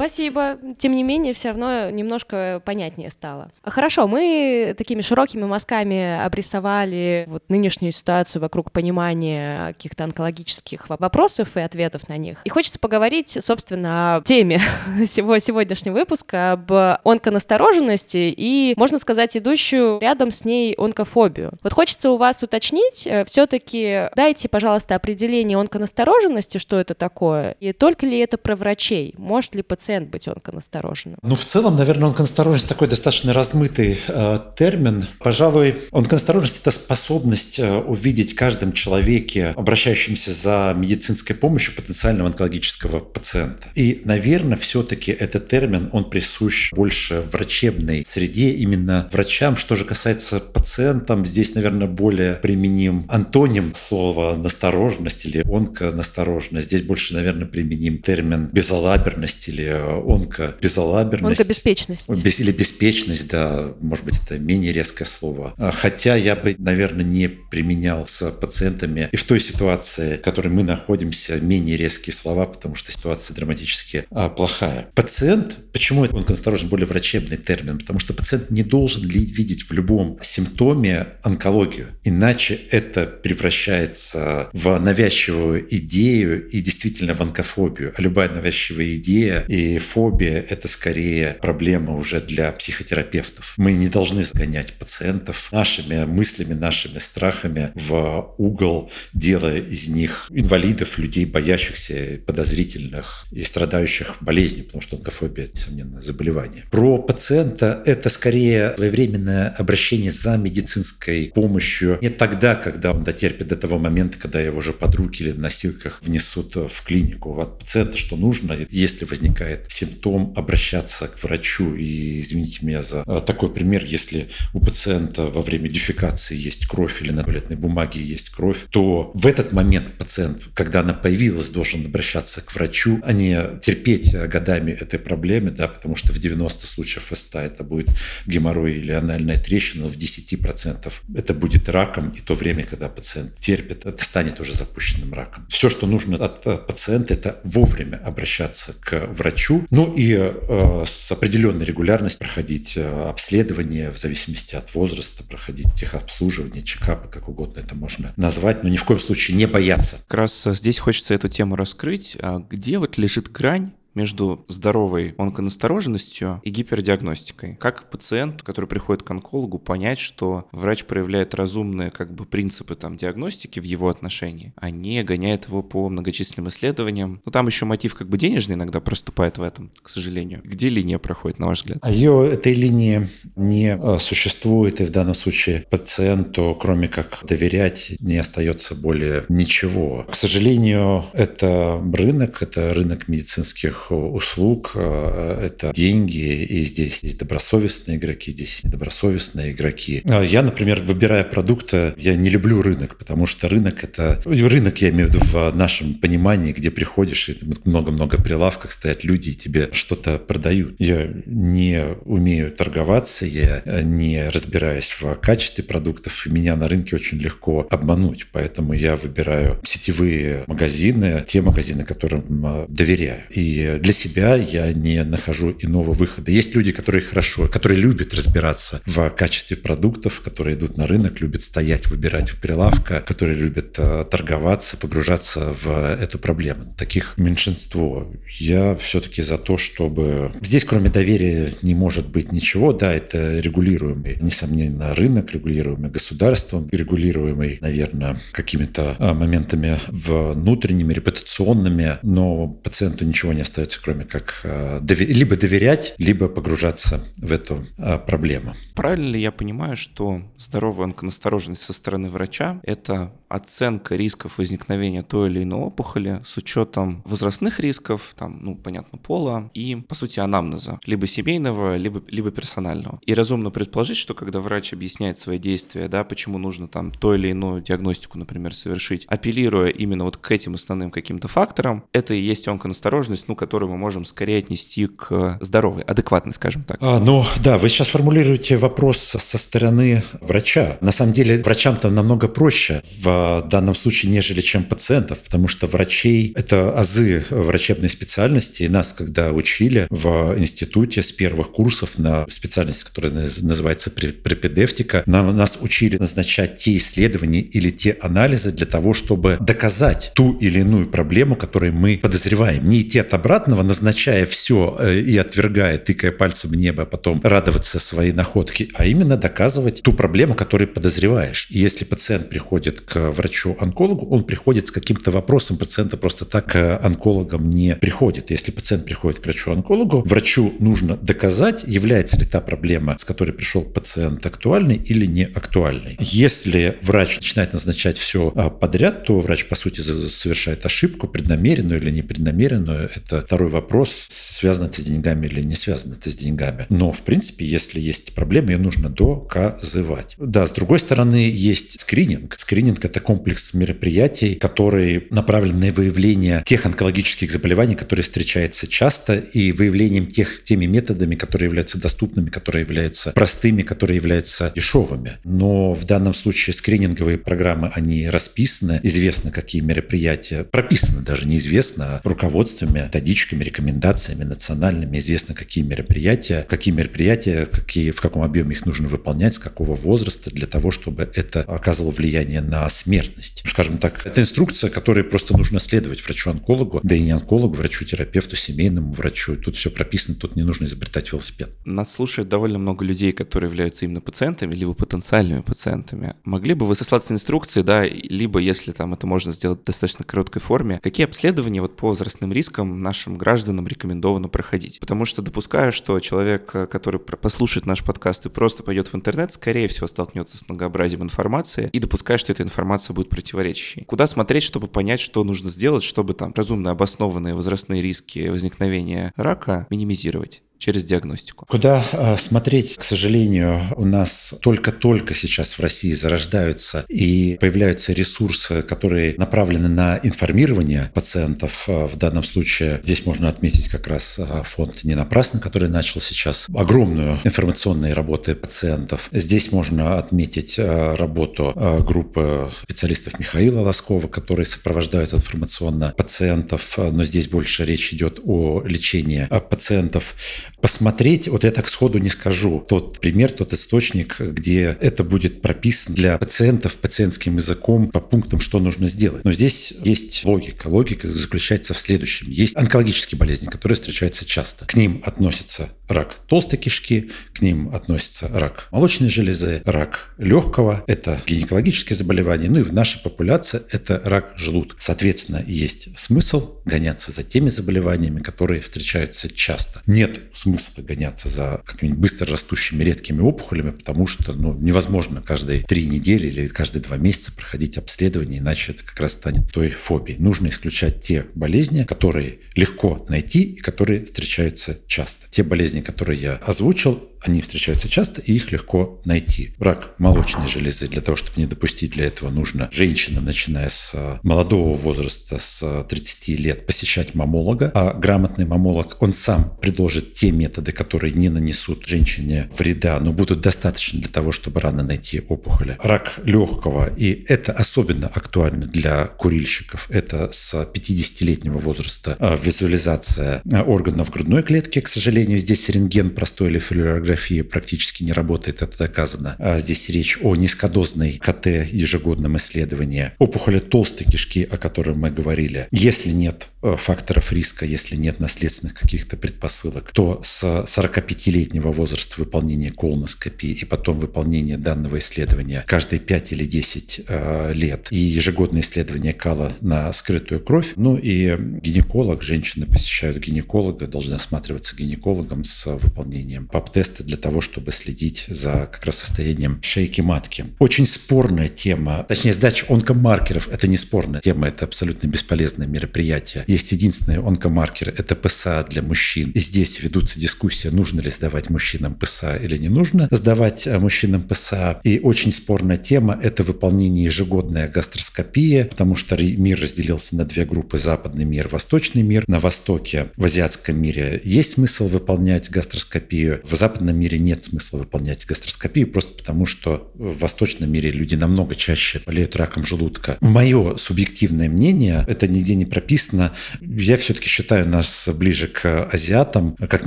[0.00, 0.56] Спасибо.
[0.78, 3.50] Тем не менее, все равно немножко понятнее стало.
[3.62, 11.60] Хорошо, мы такими широкими мазками обрисовали вот нынешнюю ситуацию вокруг понимания каких-то онкологических вопросов и
[11.60, 12.40] ответов на них.
[12.44, 14.62] И хочется поговорить, собственно, о теме
[15.04, 21.52] всего сегодняшнего выпуска, об онконастороженности и, можно сказать, идущую рядом с ней онкофобию.
[21.62, 27.74] Вот хочется у вас уточнить, э, все-таки дайте, пожалуйста, определение онконастороженности, что это такое, и
[27.74, 31.18] только ли это про врачей, может ли пациент быть онконастороженным?
[31.22, 35.06] Ну, в целом, наверное, онконастороженность такой достаточно размытый э, термин.
[35.18, 43.00] Пожалуй, онконастороженность– это способность э, увидеть в каждом человеке, обращающемся за медицинской помощью, потенциального онкологического
[43.00, 43.68] пациента.
[43.74, 49.56] И, наверное, все-таки этот термин, он присущ больше врачебной среде, именно врачам.
[49.56, 56.66] Что же касается пациентам, здесь, наверное, более применим антоним слова «настороженность» или «онконастороженность».
[56.66, 61.40] Здесь больше, наверное, применим термин «безалаберность» или «онкобезалаберность».
[61.40, 62.08] Онкобеспечность.
[62.40, 65.54] Или «беспечность», да, может быть, это менее резкое слово.
[65.56, 70.48] А, хотя я бы, наверное, не применял с пациентами и в той ситуации, в которой
[70.48, 74.88] мы находимся, менее резкие слова, потому что ситуация драматически а, плохая.
[74.94, 77.78] Пациент, почему он осторожно более врачебный термин?
[77.78, 85.66] Потому что пациент не должен видеть в любом симптоме онкологию, иначе это превращается в навязчивую
[85.76, 87.94] идею и действительно в онкофобию.
[87.96, 93.54] А любая навязчивая идея и фобия– это скорее проблема уже для психотерапевтов.
[93.56, 100.98] Мы не должны загонять пациентов нашими мыслями, нашими страхами в угол, делая из них инвалидов,
[100.98, 106.64] людей, боящихся, подозрительных и страдающих болезнью, потому что онкофобия, несомненно, заболевание.
[106.70, 113.56] Про пациента это скорее своевременное обращение за медицинской помощью не тогда, когда он дотерпит до
[113.56, 117.38] того момента, когда его уже под руки или на носилках внесут в клинику.
[117.40, 121.74] От пациента что нужно, если возникает симптом, обращаться к врачу.
[121.74, 127.10] И извините меня за такой пример, если у пациента во время дефекации есть кровь или
[127.10, 132.40] на туалетной бумаге есть кровь, то в этот момент пациент, когда она появилась, должен обращаться
[132.40, 137.40] к врачу, а не терпеть годами этой проблемы, да, потому что в 90 случаев ФСТА
[137.40, 137.88] это будет
[138.26, 143.38] геморрой или анальная трещина, но в 10% это будет раком, и то время, когда пациент
[143.40, 145.46] терпит, это станет уже запущенным раком.
[145.48, 149.39] Все, что нужно от пациента, это вовремя обращаться к врачу,
[149.70, 156.62] ну и э, с определенной регулярностью проходить э, обследование в зависимости от возраста, проходить техобслуживание,
[156.62, 159.98] чекапы, как угодно это можно назвать, но ни в коем случае не бояться.
[160.08, 162.16] Как раз здесь хочется эту тему раскрыть.
[162.20, 167.56] А где вот лежит грань между здоровой онконастороженностью и гипердиагностикой.
[167.56, 172.96] Как пациент, который приходит к онкологу, понять, что врач проявляет разумные как бы принципы там
[172.96, 177.20] диагностики в его отношении, а не гоняет его по многочисленным исследованиям.
[177.24, 180.40] Ну там еще мотив как бы денежный иногда проступает в этом, к сожалению.
[180.44, 181.78] Где линия проходит, на ваш взгляд?
[181.82, 187.92] А ее этой линии не э, существует, и в данном случае пациенту, кроме как доверять,
[188.00, 190.06] не остается более ничего.
[190.10, 197.96] К сожалению, это рынок, это рынок медицинских услуг, э, это деньги, и здесь есть добросовестные
[197.96, 200.02] игроки, здесь есть недобросовестные игроки.
[200.04, 204.20] А я, например, выбирая продукты, я не люблю рынок, потому что рынок это...
[204.24, 209.30] Рынок, я имею в виду в нашем понимании, где приходишь, и много-много прилавков стоят люди,
[209.30, 210.74] и тебе что-то продают.
[210.78, 217.18] Я не умею торговаться, я не разбираюсь в качестве продуктов, и меня на рынке очень
[217.18, 223.22] легко обмануть, поэтому я выбираю сетевые магазины, те магазины, которым э, доверяю.
[223.30, 226.30] И для себя я не нахожу иного выхода.
[226.30, 231.42] Есть люди, которые хорошо, которые любят разбираться в качестве продуктов, которые идут на рынок, любят
[231.42, 236.74] стоять, выбирать у прилавка, которые любят э, торговаться, погружаться в эту проблему.
[236.76, 238.12] Таких меньшинство.
[238.38, 240.32] Я все-таки за то, чтобы...
[240.42, 242.72] Здесь кроме доверия не может быть ничего.
[242.72, 252.48] Да, это регулируемый, несомненно, рынок, регулируемый государством, регулируемый, наверное, какими-то э, моментами внутренними, репутационными, но
[252.48, 257.98] пациенту ничего не остается остается, кроме как э, либо доверять, либо погружаться в эту э,
[257.98, 258.54] проблему.
[258.74, 265.30] Правильно ли я понимаю, что здоровая онконастороженность со стороны врача– это оценка рисков возникновения той
[265.30, 270.80] или иной опухоли с учетом возрастных рисков, там, ну, понятно, пола и, по сути, анамнеза,
[270.86, 272.98] либо семейного, либо, либо персонального.
[273.06, 277.28] И разумно предположить, что когда врач объясняет свои действия, да, почему нужно там то или
[277.28, 282.48] иную диагностику, например, совершить, апеллируя именно вот к этим основным каким-то факторам, это и есть
[282.48, 286.78] онконастороженность, ну, которую мы можем скорее отнести к здоровой, адекватной, скажем так.
[286.80, 290.78] А, ну, да, вы сейчас формулируете вопрос со стороны врача.
[290.80, 296.32] На самом деле, врачам-то намного проще в данном случае, нежели чем пациентов, потому что врачей—
[296.36, 298.62] это азы врачебной специальности.
[298.62, 305.36] И нас, когда учили в институте с первых курсов на специальность, которая называется препедевтика, нам,
[305.36, 310.86] нас учили назначать те исследования или те анализы для того, чтобы доказать ту или иную
[310.86, 312.68] проблему, которую мы подозреваем.
[312.68, 317.78] Не идти от обратного, назначая все э, и отвергая, тыкая пальцем в небо, потом радоваться
[317.78, 321.46] своей находке, а именно доказывать ту проблему, которую подозреваешь.
[321.50, 326.78] И если пациент приходит к врачу-онкологу, он приходит с каким-то вопросом, пациента просто так к
[326.82, 328.30] онкологам не приходит.
[328.30, 333.62] Если пациент приходит к врачу-онкологу, врачу нужно доказать, является ли та проблема, с которой пришел
[333.62, 335.96] пациент, актуальной или не актуальной.
[336.00, 341.90] Если врач начинает назначать все а, подряд, то врач, по сути, совершает ошибку, преднамеренную или
[341.90, 342.90] непреднамеренную.
[342.94, 346.66] Это второй вопрос, связано это с деньгами или не связано это с деньгами.
[346.68, 350.16] Но, в принципе, если есть проблема, ее нужно доказывать.
[350.18, 352.36] Да, с другой стороны, есть скрининг.
[352.40, 359.52] Скрининг– это комплекс мероприятий, которые направлены на выявление тех онкологических заболеваний, которые встречаются часто, и
[359.52, 365.18] выявлением тех, теми методами, которые являются доступными, которые являются простыми, которые являются дешевыми.
[365.22, 372.88] Но в данном случае скрининговые программы, они расписаны, известно, какие мероприятия, прописаны даже неизвестно, руководствами,
[373.20, 379.34] методичками, рекомендациями национальными, известно, какие мероприятия, какие мероприятия, какие, в каком объеме их нужно выполнять,
[379.34, 383.42] с какого возраста, для того, чтобы это оказывало влияние на смертность.
[383.46, 388.92] Скажем так, это инструкция, которой просто нужно следовать врачу-онкологу, да и не онкологу, врачу-терапевту, семейному
[388.92, 389.36] врачу.
[389.36, 391.50] Тут все прописано, тут не нужно изобретать велосипед.
[391.64, 396.14] Нас слушает довольно много людей, которые являются именно пациентами, либо потенциальными пациентами.
[396.24, 400.04] Могли бы вы сослаться на инструкции, да, либо, если там это можно сделать в достаточно
[400.04, 404.80] короткой форме, какие обследования вот по возрастным рискам нашим гражданам рекомендовано проходить?
[404.80, 409.68] Потому что допускаю, что человек, который послушает наш подкаст и просто пойдет в интернет, скорее
[409.68, 413.84] всего столкнется с многообразием информации и допускаю, что эта информация будет противоречащей.
[413.84, 419.66] Куда смотреть, чтобы понять, что нужно сделать, чтобы там разумно обоснованные возрастные риски возникновения рака
[419.70, 420.42] минимизировать?
[420.60, 421.46] Через диагностику.
[421.46, 428.62] Куда э, смотреть, к сожалению, у нас только-только сейчас в России зарождаются и появляются ресурсы,
[428.62, 431.64] которые направлены на информирование пациентов.
[431.66, 436.00] Э, в данном случае здесь можно отметить как раз э, фонд «Не напрасно», который начал
[436.00, 439.08] сейчас огромную информационную работу пациентов.
[439.12, 447.64] Здесь можно отметить работу группы специалистов Михаила Лоскова, которые сопровождают информационно пациентов, но здесь больше
[447.64, 450.14] речь идет о лечении пациентов
[450.60, 455.96] посмотреть, вот я так сходу не скажу, тот пример, тот источник, где это будет прописано
[455.96, 459.24] для пациентов пациентским языком по пунктам, что нужно сделать.
[459.24, 460.68] Но здесь есть логика.
[460.68, 462.30] Логика заключается в следующем.
[462.30, 464.66] Есть онкологические болезни, которые встречаются часто.
[464.66, 471.20] К ним относятся рак толстой кишки, к ним относится рак молочной железы, рак легкого, это
[471.26, 474.76] гинекологические заболевания, ну и в нашей популяции это рак желудка.
[474.80, 479.82] Соответственно, есть смысл гоняться за теми заболеваниями, которые встречаются часто.
[479.86, 485.86] Нет смысла гоняться за какими-нибудь быстро растущими редкими опухолями, потому что ну, невозможно каждые три
[485.86, 490.18] недели или каждые два месяца проходить обследование, иначе это как раз станет той фобией.
[490.18, 495.26] Нужно исключать те болезни, которые легко найти и которые встречаются часто.
[495.30, 499.52] Те болезни, которые я озвучил, они встречаются часто, и их легко найти.
[499.58, 504.18] Рак молочной железы, для того, чтобы не допустить для этого, нужно женщинам, начиная с э,
[504.22, 507.70] молодого возраста, с 30 лет, посещать мамолога.
[507.74, 513.40] А грамотный мамолог, он сам предложит те методы, которые не нанесут женщине вреда, но будут
[513.40, 515.76] достаточно для того, чтобы рано найти опухоли.
[515.82, 523.62] Рак легкого, и это особенно актуально для курильщиков, это с 50-летнего возраста э, визуализация э,
[523.62, 524.80] органов грудной клетки.
[524.80, 529.36] К сожалению, здесь рентген простой или флюорография маммография практически не работает, это доказано.
[529.38, 533.12] А здесь речь о низкодозной КТ ежегодном исследовании.
[533.18, 535.66] Опухоли толстой кишки, о которой мы говорили.
[535.72, 542.70] Если нет э, факторов риска, если нет наследственных каких-то предпосылок, то с 45-летнего возраста выполнения
[542.70, 549.12] колоноскопии и потом выполнения данного исследования каждые 5 или 10 э, лет и ежегодное исследование
[549.12, 550.74] кала на скрытую кровь.
[550.76, 557.72] Ну и гинеколог, женщины посещают гинеколога, должны осматриваться гинекологом с выполнением ПАП-теста для того, чтобы
[557.72, 560.46] следить за как раз состоянием шейки матки.
[560.58, 566.44] Очень спорная тема, точнее сдача онкомаркеров– это не спорная тема, это абсолютно бесполезное мероприятие.
[566.46, 569.30] Есть единственный онкомаркер– это ПСА для мужчин.
[569.32, 574.22] И здесь ведутся дискуссии, нужно ли сдавать мужчинам ПСА или не нужно сдавать э, мужчинам
[574.22, 574.80] ПСА.
[574.84, 580.78] И очень спорная тема– это выполнение ежегодная гастроскопия, потому что мир разделился на две группы–
[580.78, 582.24] западный мир, восточный мир.
[582.26, 586.40] На востоке, в азиатском мире есть смысл выполнять гастроскопию.
[586.44, 591.14] В западном западном мире нет смысла выполнять гастроскопию, просто потому что в восточном мире люди
[591.14, 593.16] намного чаще болеют раком желудка.
[593.20, 599.86] Мое субъективное мнение, это нигде не прописано, я все-таки считаю нас ближе к азиатам, как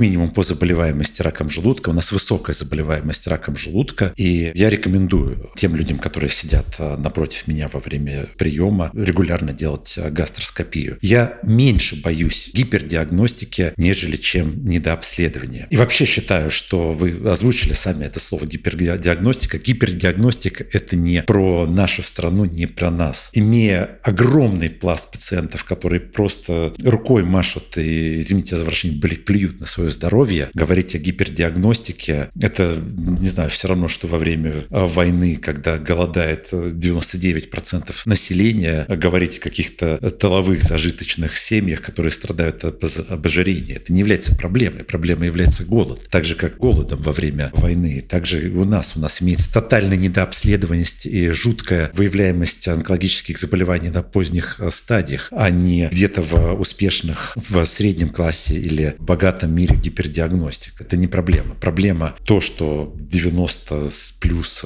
[0.00, 1.90] минимум по заболеваемости раком желудка.
[1.90, 7.46] У нас высокая заболеваемость раком желудка, и я рекомендую тем людям, которые сидят а, напротив
[7.46, 10.98] меня во время приема, регулярно делать а, гастроскопию.
[11.02, 15.66] Я меньше боюсь гипердиагностики, нежели чем недообследования.
[15.70, 19.58] И вообще считаю, что вы озвучили сами это слово гипердиагностика.
[19.58, 23.30] Гипердиагностика– это не про нашу страну, не про нас.
[23.32, 29.90] Имея огромный пласт пациентов, которые просто рукой машут и, извините за выражение, плюют на свое
[29.90, 35.78] здоровье, говорить о гипердиагностике– это, не знаю, все равно, что во время а, войны, когда
[35.78, 42.84] голодает 99% населения, говорить о каких-то тыловых зажиточных семьях, которые страдают от
[43.24, 43.74] ожирения.
[43.74, 44.84] Это не является проблемой.
[44.84, 46.06] Проблемой является голод.
[46.10, 48.04] Так же, как голодом во время войны.
[48.06, 48.96] Также у нас.
[48.96, 55.50] У нас имеется тотальная недообследованность и жуткая выявляемость онкологических заболеваний на поздних э, стадиях, а
[55.50, 60.80] не где-то в успешных, в среднем классе или богатом мире гипердиагностик.
[60.80, 61.54] Это не проблема.
[61.54, 64.64] Проблема то, что 90 плюс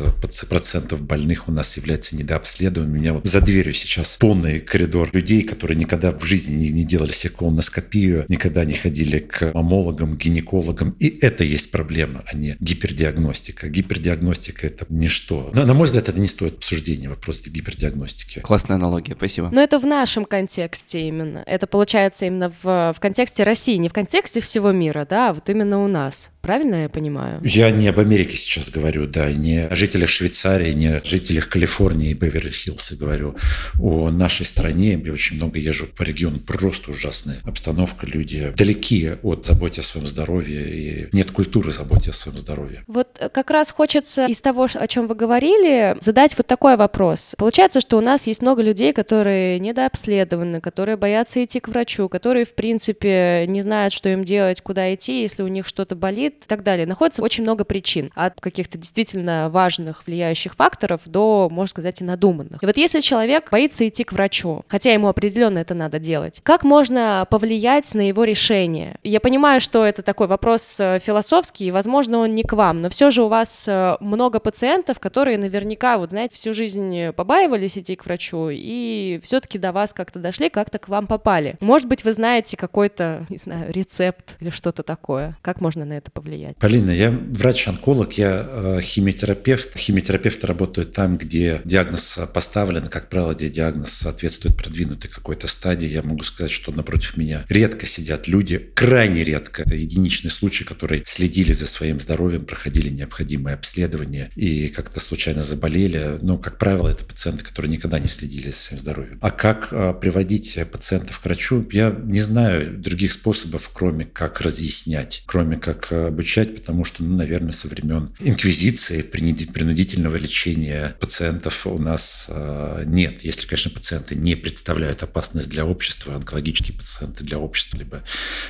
[0.48, 2.98] процентов больных у нас является недообследованными.
[2.98, 6.84] У меня вот за дверью сейчас полный коридор людей, которые никогда в жизни не, не
[6.84, 10.96] делали себе колоноскопию, никогда не ходили к мамологам, гинекологам.
[10.98, 13.68] И это есть проблема, а не гипердиагностика.
[13.68, 15.50] Гипердиагностика– это ничто.
[15.54, 18.40] На, на мой взгляд, это не стоит обсуждения, вопрос гипердиагностики.
[18.40, 19.50] Классная аналогия, спасибо.
[19.50, 21.42] Но это в нашем контексте именно.
[21.46, 25.48] Это получается именно в, в контексте России, не в контексте всего мира, да, а вот
[25.48, 26.30] именно у нас.
[26.40, 27.40] Правильно я понимаю?
[27.44, 32.10] Я не об Америке сейчас говорю, да, не о жителях Швейцарии, не о жителях Калифорнии
[32.10, 33.36] и Беверли-Хиллса говорю.
[33.78, 35.00] О нашей стране.
[35.04, 36.38] Я очень много езжу по региону.
[36.38, 38.06] Просто ужасная обстановка.
[38.06, 41.08] Люди далеки от заботы о своем здоровье.
[41.08, 42.84] И нет культуры заботы о своем здоровье.
[42.86, 47.34] Вот как раз хочется из того, о чем вы говорили, задать вот такой вопрос.
[47.36, 52.44] Получается, что у нас есть много людей, которые недообследованы, которые боятся идти к врачу, которые,
[52.44, 56.48] в принципе, не знают, что им делать, куда идти, если у них что-то болит, и
[56.48, 56.86] так далее.
[56.86, 62.62] Находится очень много причин, от каких-то действительно важных влияющих факторов до, можно сказать, и надуманных.
[62.62, 66.64] И вот если человек боится идти к врачу, хотя ему определенно это надо делать, как
[66.64, 68.96] можно повлиять на его решение?
[69.02, 72.88] Я понимаю, что это такой вопрос э, философский, и, возможно, он не к вам, но
[72.88, 77.96] все же у вас э, много пациентов, которые наверняка, вот знаете, всю жизнь побаивались идти
[77.96, 81.56] к врачу, и все-таки до вас как-то дошли, как-то к вам попали.
[81.60, 85.36] Может быть, вы знаете какой-то, не знаю, рецепт или что-то такое.
[85.42, 86.56] Как можно на это повлиять?
[86.56, 89.76] Полина, я врач-онколог, я э, химиотерапевт.
[89.78, 95.88] Химиотерапевты работают там, где диагноз поставлен, как правило, где диагноз соответствует продвинутой какой-то стадии.
[95.88, 99.62] Я могу сказать, что напротив меня редко сидят люди, крайне редко.
[99.62, 106.18] Это единичный случай, которые следили за своим здоровьем, проходили необходимые обследования и как-то случайно заболели.
[106.22, 109.18] Но, как правило, это пациенты, которые никогда не следили за своим здоровьем.
[109.20, 111.66] А как э, приводить пациентов к врачу?
[111.70, 117.16] Я не знаю других способов, кроме как разъяснять, кроме как э, обучать, потому что, ну,
[117.16, 123.22] наверное, со времен инквизиции, принудительного лечения пациентов у нас э, нет.
[123.24, 128.02] Если, конечно, пациенты не представляют опасность для общества, онкологические пациенты для общества, либо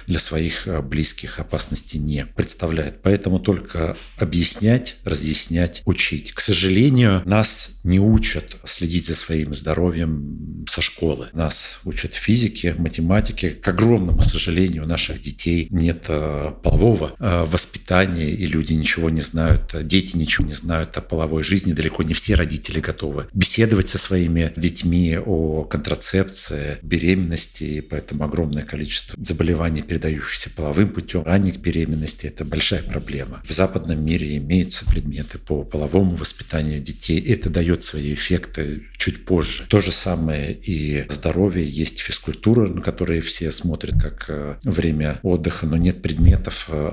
[0.07, 3.03] для своих э, близких опасности не представляют.
[3.03, 6.33] Поэтому только объяснять, разъяснять, учить.
[6.33, 11.29] К сожалению, нас не учат следить за своим здоровьем со школы.
[11.33, 13.51] Нас учат физике, математике.
[13.51, 17.15] К огромному сожалению, у наших детей нет э, полового
[17.49, 21.73] воспитания, и люди ничего не знают, дети ничего не знают о половой жизни.
[21.73, 28.63] Далеко не все родители готовы беседовать со своими детьми о контрацепции, беременности, и поэтому огромное
[28.63, 33.43] количество заболеваний, передающихся половым путем, ранних беременности– это большая проблема.
[33.45, 37.21] В западном мире имеются предметы по половому воспитанию детей.
[37.21, 39.65] Это дает свои эффекты чуть позже.
[39.69, 41.65] То же самое и здоровье.
[41.67, 46.89] Есть физкультура, на которой все смотрят как э, время отдыха, но нет предметов, э,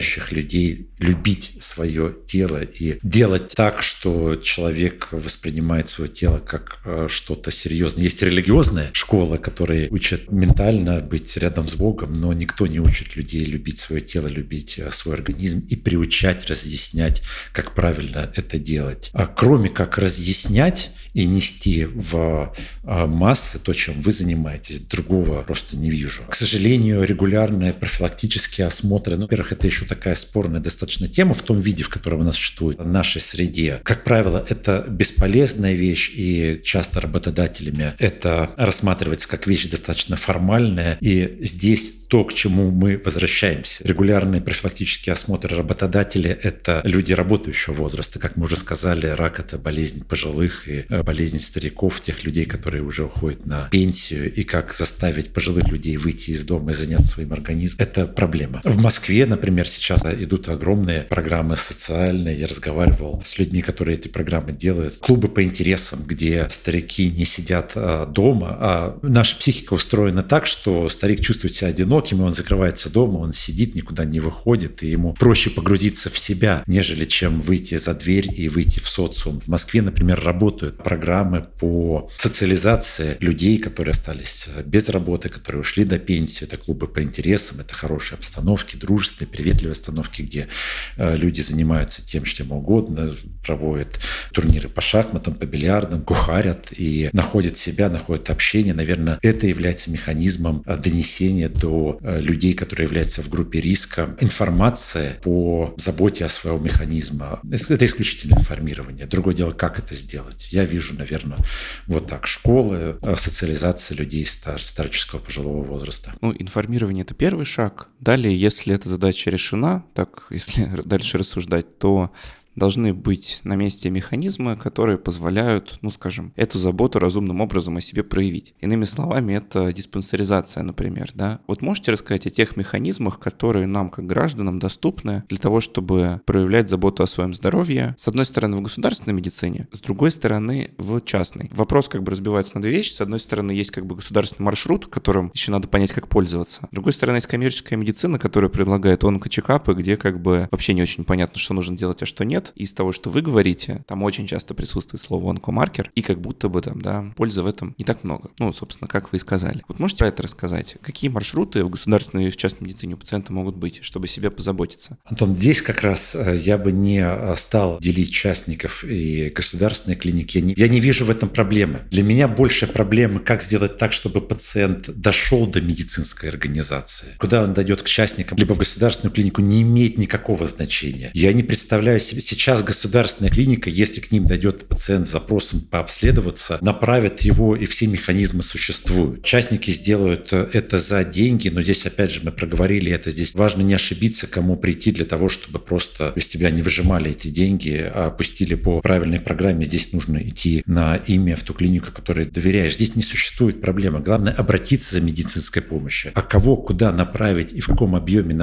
[0.00, 7.06] обучающих людей любить свое тело и делать так, что человек воспринимает свое тело как э,
[7.08, 8.04] что-то серьезное.
[8.04, 13.44] Есть религиозная школа, которая учат ментально быть рядом с Богом, но никто не учит людей
[13.44, 19.10] любить свое тело, любить свой организм и приучать, разъяснять, как правильно это делать.
[19.12, 24.80] А кроме как разъяснять и нести в а, массы то, чем вы занимаетесь.
[24.80, 26.22] Другого просто не вижу.
[26.28, 31.58] К сожалению, регулярные профилактические осмотры, ну, во-первых, это еще такая спорная достаточно тема в том
[31.58, 33.80] виде, в котором она существует в нашей среде.
[33.82, 40.96] Как правило, это бесполезная вещь, и часто работодателями это рассматривается как вещь достаточно формальная.
[41.00, 43.84] И здесь то, к чему мы возвращаемся.
[43.84, 48.18] Регулярный профилактический осмотр работодателя– это люди работающего возраста.
[48.18, 52.82] Как мы уже сказали, рак– это болезнь пожилых и э, болезнь стариков, тех людей, которые
[52.82, 54.34] уже уходят на пенсию.
[54.34, 58.60] И как заставить пожилых людей выйти из дома и заняться своим организмом– это проблема.
[58.64, 62.40] В Москве, например, сейчас идут огромные программы социальные.
[62.40, 64.98] Я разговаривал с людьми, которые эти программы делают.
[64.98, 70.88] Клубы по интересам, где старики не сидят а, дома, а наша психика устроена так, что
[70.88, 75.14] старик чувствует себя одиноким, и он закрывается дома, он сидит, никуда не выходит, и ему
[75.14, 79.40] проще погрузиться в себя, нежели чем выйти за дверь и выйти в социум.
[79.40, 85.98] В Москве, например, работают программы по социализации людей, которые остались без работы, которые ушли до
[85.98, 86.44] пенсии.
[86.44, 90.48] Это клубы по интересам, это хорошие обстановки, дружественные, приветливые обстановки, где
[90.96, 94.00] э, люди занимаются тем, чем угодно, проводят
[94.32, 98.74] турниры по шахматам, по бильярдам, кухарят и находят себя, находят общение.
[98.74, 105.14] Наверное, это является механизмом э, донесения до э, людей, которые являются в группе риска, информация
[105.22, 107.38] по заботе о своем механизме.
[107.50, 109.06] Это исключительно информирование.
[109.06, 110.48] Другое дело, как это сделать.
[110.52, 111.38] Я вижу, наверное,
[111.86, 112.26] вот так.
[112.26, 116.12] Школы, э, социализация людей стар, старческого пожилого возраста.
[116.20, 117.88] Ну, информирование– это первый шаг.
[118.00, 122.12] Далее, если эта задача решена, так, если дальше рассуждать, то
[122.56, 128.02] должны быть на месте механизмы, которые позволяют, ну скажем, эту заботу разумным образом о себе
[128.02, 128.54] проявить.
[128.60, 131.40] Иными словами, это диспансеризация, например, да.
[131.46, 136.68] Вот можете рассказать о тех механизмах, которые нам, как гражданам, доступны для того, чтобы проявлять
[136.68, 141.48] заботу о своем здоровье, с одной стороны, в государственной медицине, с другой стороны, в частной.
[141.52, 142.92] Вопрос как бы разбивается на две вещи.
[142.92, 146.68] С одной стороны, есть как бы государственный маршрут, которым еще надо понять, как пользоваться.
[146.70, 151.04] С другой стороны, есть коммерческая медицина, которая предлагает онкочекапы, где как бы вообще не очень
[151.04, 154.54] понятно, что нужно делать, а что нет из того, что вы говорите, там очень часто
[154.54, 158.30] присутствует слово онкомаркер, и как будто бы там, да, пользы в этом не так много.
[158.38, 159.62] Ну, собственно, как вы и сказали.
[159.68, 160.76] Вот можете про это рассказать?
[160.82, 164.98] Какие маршруты в государственной и в частной медицине у пациента могут быть, чтобы себе позаботиться?
[165.04, 170.38] Антон, здесь как раз э, я бы не э, стал делить частников и государственные клиники.
[170.38, 171.82] Я не, я не вижу в этом проблемы.
[171.90, 177.16] Для меня большая проблема, как сделать так, чтобы пациент дошел до медицинской организации.
[177.18, 181.10] Куда он дойдет к частникам, либо в государственную клинику, не имеет никакого значения.
[181.14, 186.58] Я не представляю себе сейчас государственная клиника, если к ним дойдет пациент с запросом пообследоваться,
[186.60, 189.24] направит его, и все механизмы существуют.
[189.24, 193.74] Частники сделают это за деньги, но здесь, опять же, мы проговорили это, здесь важно не
[193.74, 198.54] ошибиться, кому прийти для того, чтобы просто из тебя не выжимали эти деньги, а пустили
[198.54, 199.64] по правильной программе.
[199.64, 202.74] Здесь нужно идти на имя в ту клинику, которой доверяешь.
[202.74, 204.00] Здесь не существует проблемы.
[204.00, 206.12] Главное обратиться за медицинской помощью.
[206.14, 208.34] А кого куда направить и в каком объеме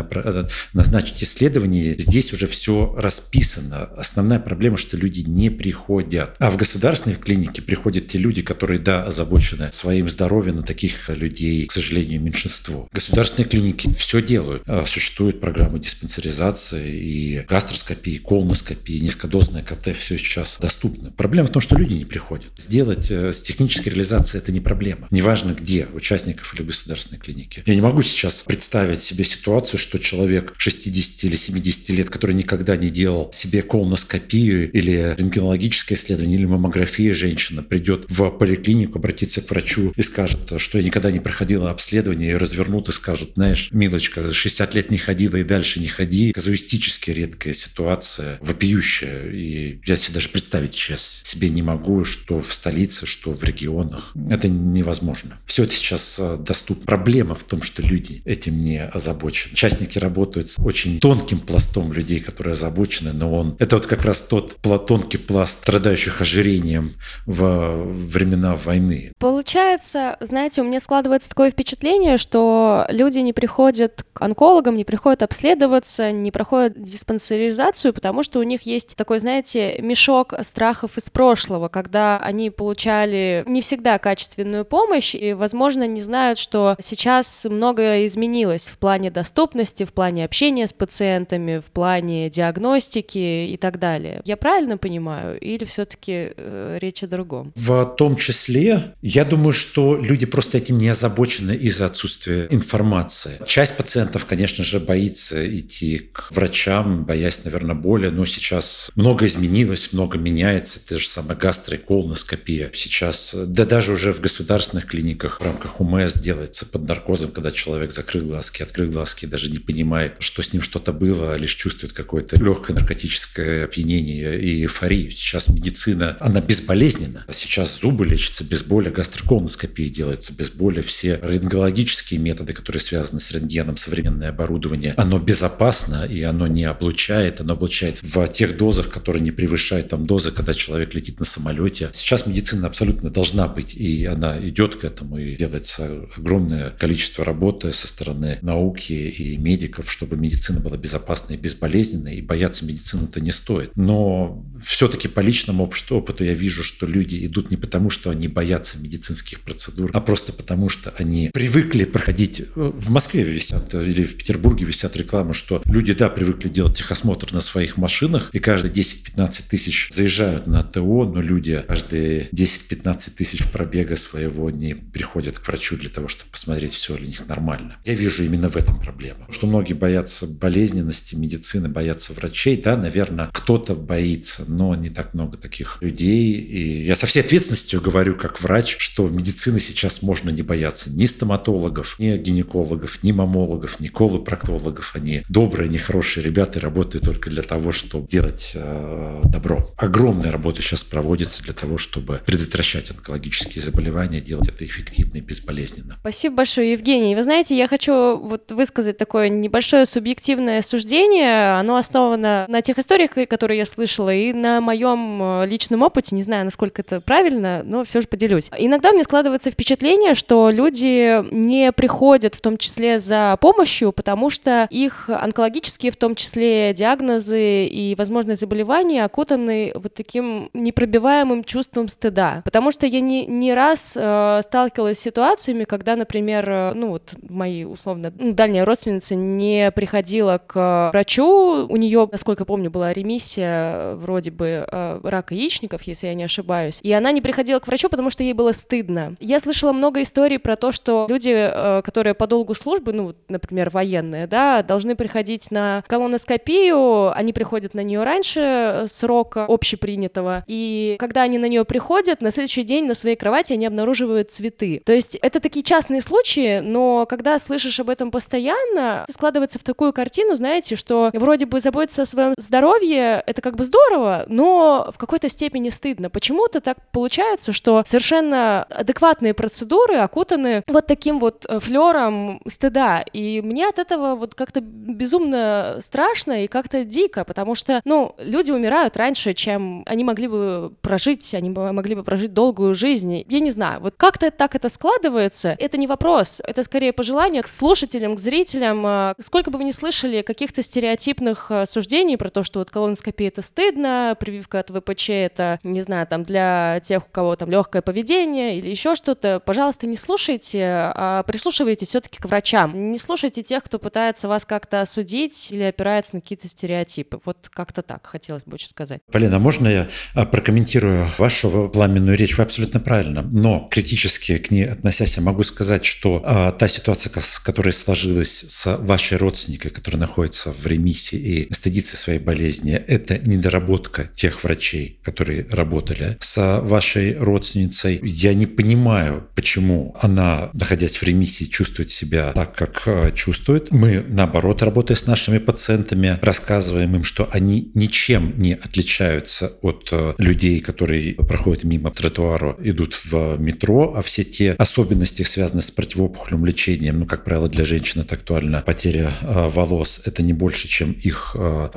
[0.74, 6.36] назначить исследование, здесь уже все расписано основная проблема, что люди не приходят.
[6.40, 11.66] А в государственной клинике приходят те люди, которые, да, озабочены своим здоровьем, но таких людей,
[11.66, 12.88] к сожалению, меньшинство.
[12.92, 14.64] Государственные клиники все делают.
[14.66, 21.12] А, существуют программы диспансеризации и гастроскопии, колоноскопии, низкодозная КТ, все сейчас доступно.
[21.12, 22.52] Проблема в том, что люди не приходят.
[22.58, 25.08] Сделать э, с технической реализацией это не проблема.
[25.12, 27.64] Неважно где, участников или государственной клиники.
[27.66, 32.76] Я не могу сейчас представить себе ситуацию, что человек 60 или 70 лет, который никогда
[32.76, 39.50] не делал себе колоноскопию или рентгенологическое исследование или маммография женщина придет в поликлинику, обратиться к
[39.50, 44.34] врачу и скажет, что я никогда не проходила обследование, и развернут и скажут, знаешь, милочка,
[44.34, 46.32] 60 лет не ходила и дальше не ходи.
[46.32, 49.30] Казуистически редкая ситуация, вопиющая.
[49.32, 54.14] И я себе даже представить сейчас себе не могу, что в столице, что в регионах.
[54.30, 55.40] Это невозможно.
[55.46, 56.86] Все это сейчас э, доступно.
[56.86, 59.54] Проблема в том, что люди этим не озабочены.
[59.54, 64.22] Участники работают с очень тонким пластом людей, которые озабочены, но он это вот как раз
[64.22, 66.94] тот тонкий пласт страдающих ожирением
[67.26, 69.12] во времена войны.
[69.20, 75.24] Получается, знаете, у меня складывается такое впечатление, что люди не приходят к онкологам, не приходят
[75.24, 81.68] обследоваться, не проходят диспансеризацию, потому что у них есть такой, знаете, мешок страхов из прошлого,
[81.68, 88.68] когда они получали не всегда качественную помощь и, возможно, не знают, что сейчас многое изменилось
[88.68, 94.22] в плане доступности, в плане общения с пациентами, в плане диагностики и так далее.
[94.26, 95.40] Я правильно понимаю?
[95.40, 97.54] Или все-таки э, речь о другом?
[97.56, 103.40] В том числе, я думаю, что люди просто этим не озабочены из-за отсутствия информации.
[103.46, 109.94] Часть пациентов, конечно же, боится идти к врачам, боясь, наверное, боли, но сейчас много изменилось,
[109.94, 110.80] много меняется.
[110.86, 112.72] Это же самая гастроколоноскопия.
[112.74, 117.92] Сейчас, да даже уже в государственных клиниках в рамках УМС делается под наркозом, когда человек
[117.92, 121.94] закрыл глазки, открыл глазки, даже не понимает, что с ним что-то было, а лишь чувствует
[121.94, 125.12] какое-то легкое наркотическое наркотическое опьянение и эйфорию.
[125.12, 127.26] Сейчас медицина, она безболезненна.
[127.32, 130.82] Сейчас зубы лечатся без боли, гастроколоноскопия делается без боли.
[130.82, 137.42] Все рентгенологические методы, которые связаны с рентгеном, современное оборудование, оно безопасно и оно не облучает.
[137.42, 141.90] Оно облучает в тех дозах, которые не превышают там дозы, когда человек летит на самолете.
[141.94, 147.74] Сейчас медицина абсолютно должна быть, и она идет к этому, и делается огромное количество работы
[147.74, 153.32] со стороны науки и медиков, чтобы медицина была безопасной и безболезненной, и бояться медицины-то не
[153.32, 153.72] стоит.
[153.76, 158.80] Но все-таки по личному опыту я вижу, что люди идут не потому, что они боятся
[158.80, 162.44] медицинских процедур, а просто потому, что они привыкли проходить...
[162.56, 167.42] В Москве висят или в Петербурге висят рекламы, что люди, да, привыкли делать техосмотр на
[167.42, 173.98] своих машинах, и каждые 10-15 тысяч заезжают на ТО, но люди каждые 10-15 тысяч пробега
[173.98, 177.78] своего не приходят к врачу для того, чтобы посмотреть, все ли у них нормально.
[177.84, 179.26] Я вижу именно в этом проблему.
[179.30, 182.62] Что многие боятся болезненности медицины, боятся врачей.
[182.62, 186.34] Да, наверное, кто-то боится, но не так много таких людей.
[186.34, 191.06] И я со всей ответственностью говорю, как врач, что медицины сейчас можно не бояться ни
[191.06, 194.96] стоматологов, ни гинекологов, ни мамологов, ни колопроктологов.
[194.96, 199.70] Они добрые, нехорошие ребята работают только для того, чтобы делать э, добро.
[199.78, 205.98] Огромная работа сейчас проводится для того, чтобы предотвращать онкологические заболевания, делать это эффективно и безболезненно.
[206.00, 207.16] Спасибо большое, Евгений.
[207.16, 211.58] Вы знаете, я хочу вот высказать такое небольшое субъективное суждение.
[211.60, 216.16] Оно основано на тех историях, которые я слышала, и на моем э, личном опыте.
[216.16, 218.50] Не знаю, насколько это правильно, но все же поделюсь.
[218.58, 224.68] Иногда мне складывается впечатление, что люди не приходят в том числе за помощью, потому что
[224.72, 232.42] их онкологические, в том числе диагнозы и возможные заболевания окутаны вот таким непробиваемым чувством стыда.
[232.44, 237.14] Потому что я не, не раз э, сталкивалась с ситуациями, когда, например, э, ну вот
[237.30, 243.96] мои условно ну, дальняя родственница не приходила к врачу, у нее, насколько помню, была ремиссия
[243.96, 247.90] вроде бы э, рака яичников, если я не ошибаюсь, и она не приходила к врачу,
[247.90, 249.16] потому что ей было стыдно.
[249.20, 253.70] Я слышала много историй про то, что люди, э, которые по долгу службы, ну, например,
[253.70, 261.24] военные, да, должны приходить на колоноскопию, они приходят на нее раньше срока общепринятого, и когда
[261.24, 264.82] они на нее приходят, на следующий день на своей кровати они обнаруживают цветы.
[264.86, 269.94] То есть это такие частные случаи, но когда слышишь об этом постоянно, складывается в такую
[269.94, 274.98] картину, знаете, что вроде бы заботиться о своем здоровье это как бы здорово, но в
[274.98, 276.10] какой-то степени стыдно.
[276.10, 283.04] Почему-то так получается, что совершенно адекватные процедуры окутаны вот таким вот э, флером стыда.
[283.14, 288.52] И мне от этого вот как-то безумно страшно и как-то дико, потому что, ну, люди
[288.52, 293.26] умирают раньше, чем они могли бы прожить, они могли бы прожить долгую жизнь.
[293.28, 297.48] Я не знаю, вот как-то так это складывается, это не вопрос, это скорее пожелание к
[297.48, 298.86] слушателям, к зрителям.
[298.86, 303.30] Э, сколько бы вы ни слышали каких-то стереотипных э, суждений про то, что вот колоноскопия
[303.30, 307.82] это стыдно, прививка от ВПЧ это, не знаю, там для тех, у кого там легкое
[307.82, 312.92] поведение или еще что-то, пожалуйста, не слушайте, а прислушивайтесь все-таки к врачам.
[312.92, 317.20] Не слушайте тех, кто пытается вас как-то осудить или опирается на какие-то стереотипы.
[317.24, 319.02] Вот как-то так хотелось бы очень сказать.
[319.12, 322.38] Полина, можно я а, прокомментирую вашу пламенную речь?
[322.38, 327.14] Вы абсолютно правильно, но критически к ней относясь, я могу сказать, что а, та ситуация,
[327.44, 334.10] которая сложилась с вашей родственникой, которая находится в ремиссии и стыдится своей болезни, это недоработка
[334.14, 338.00] тех врачей, которые работали с вашей родственницей.
[338.04, 343.72] Я не понимаю, почему она, находясь в ремиссии, чувствует себя так, как а, чувствует.
[343.72, 350.16] Мы, наоборот, работая с нашими пациентами, рассказываем им, что они ничем не отличаются от а,
[350.18, 356.46] людей, которые проходят мимо тротуара, идут в метро, а все те особенности, связанные с противоопухолевым
[356.46, 360.92] лечением, ну, как правило, для женщин это актуально, потеря э, волос, это не больше, чем
[360.92, 361.70] их э,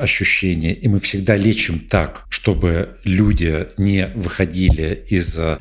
[0.70, 0.74] ощущение.
[0.74, 5.56] И мы всегда лечим так, чтобы люди не выходили из э,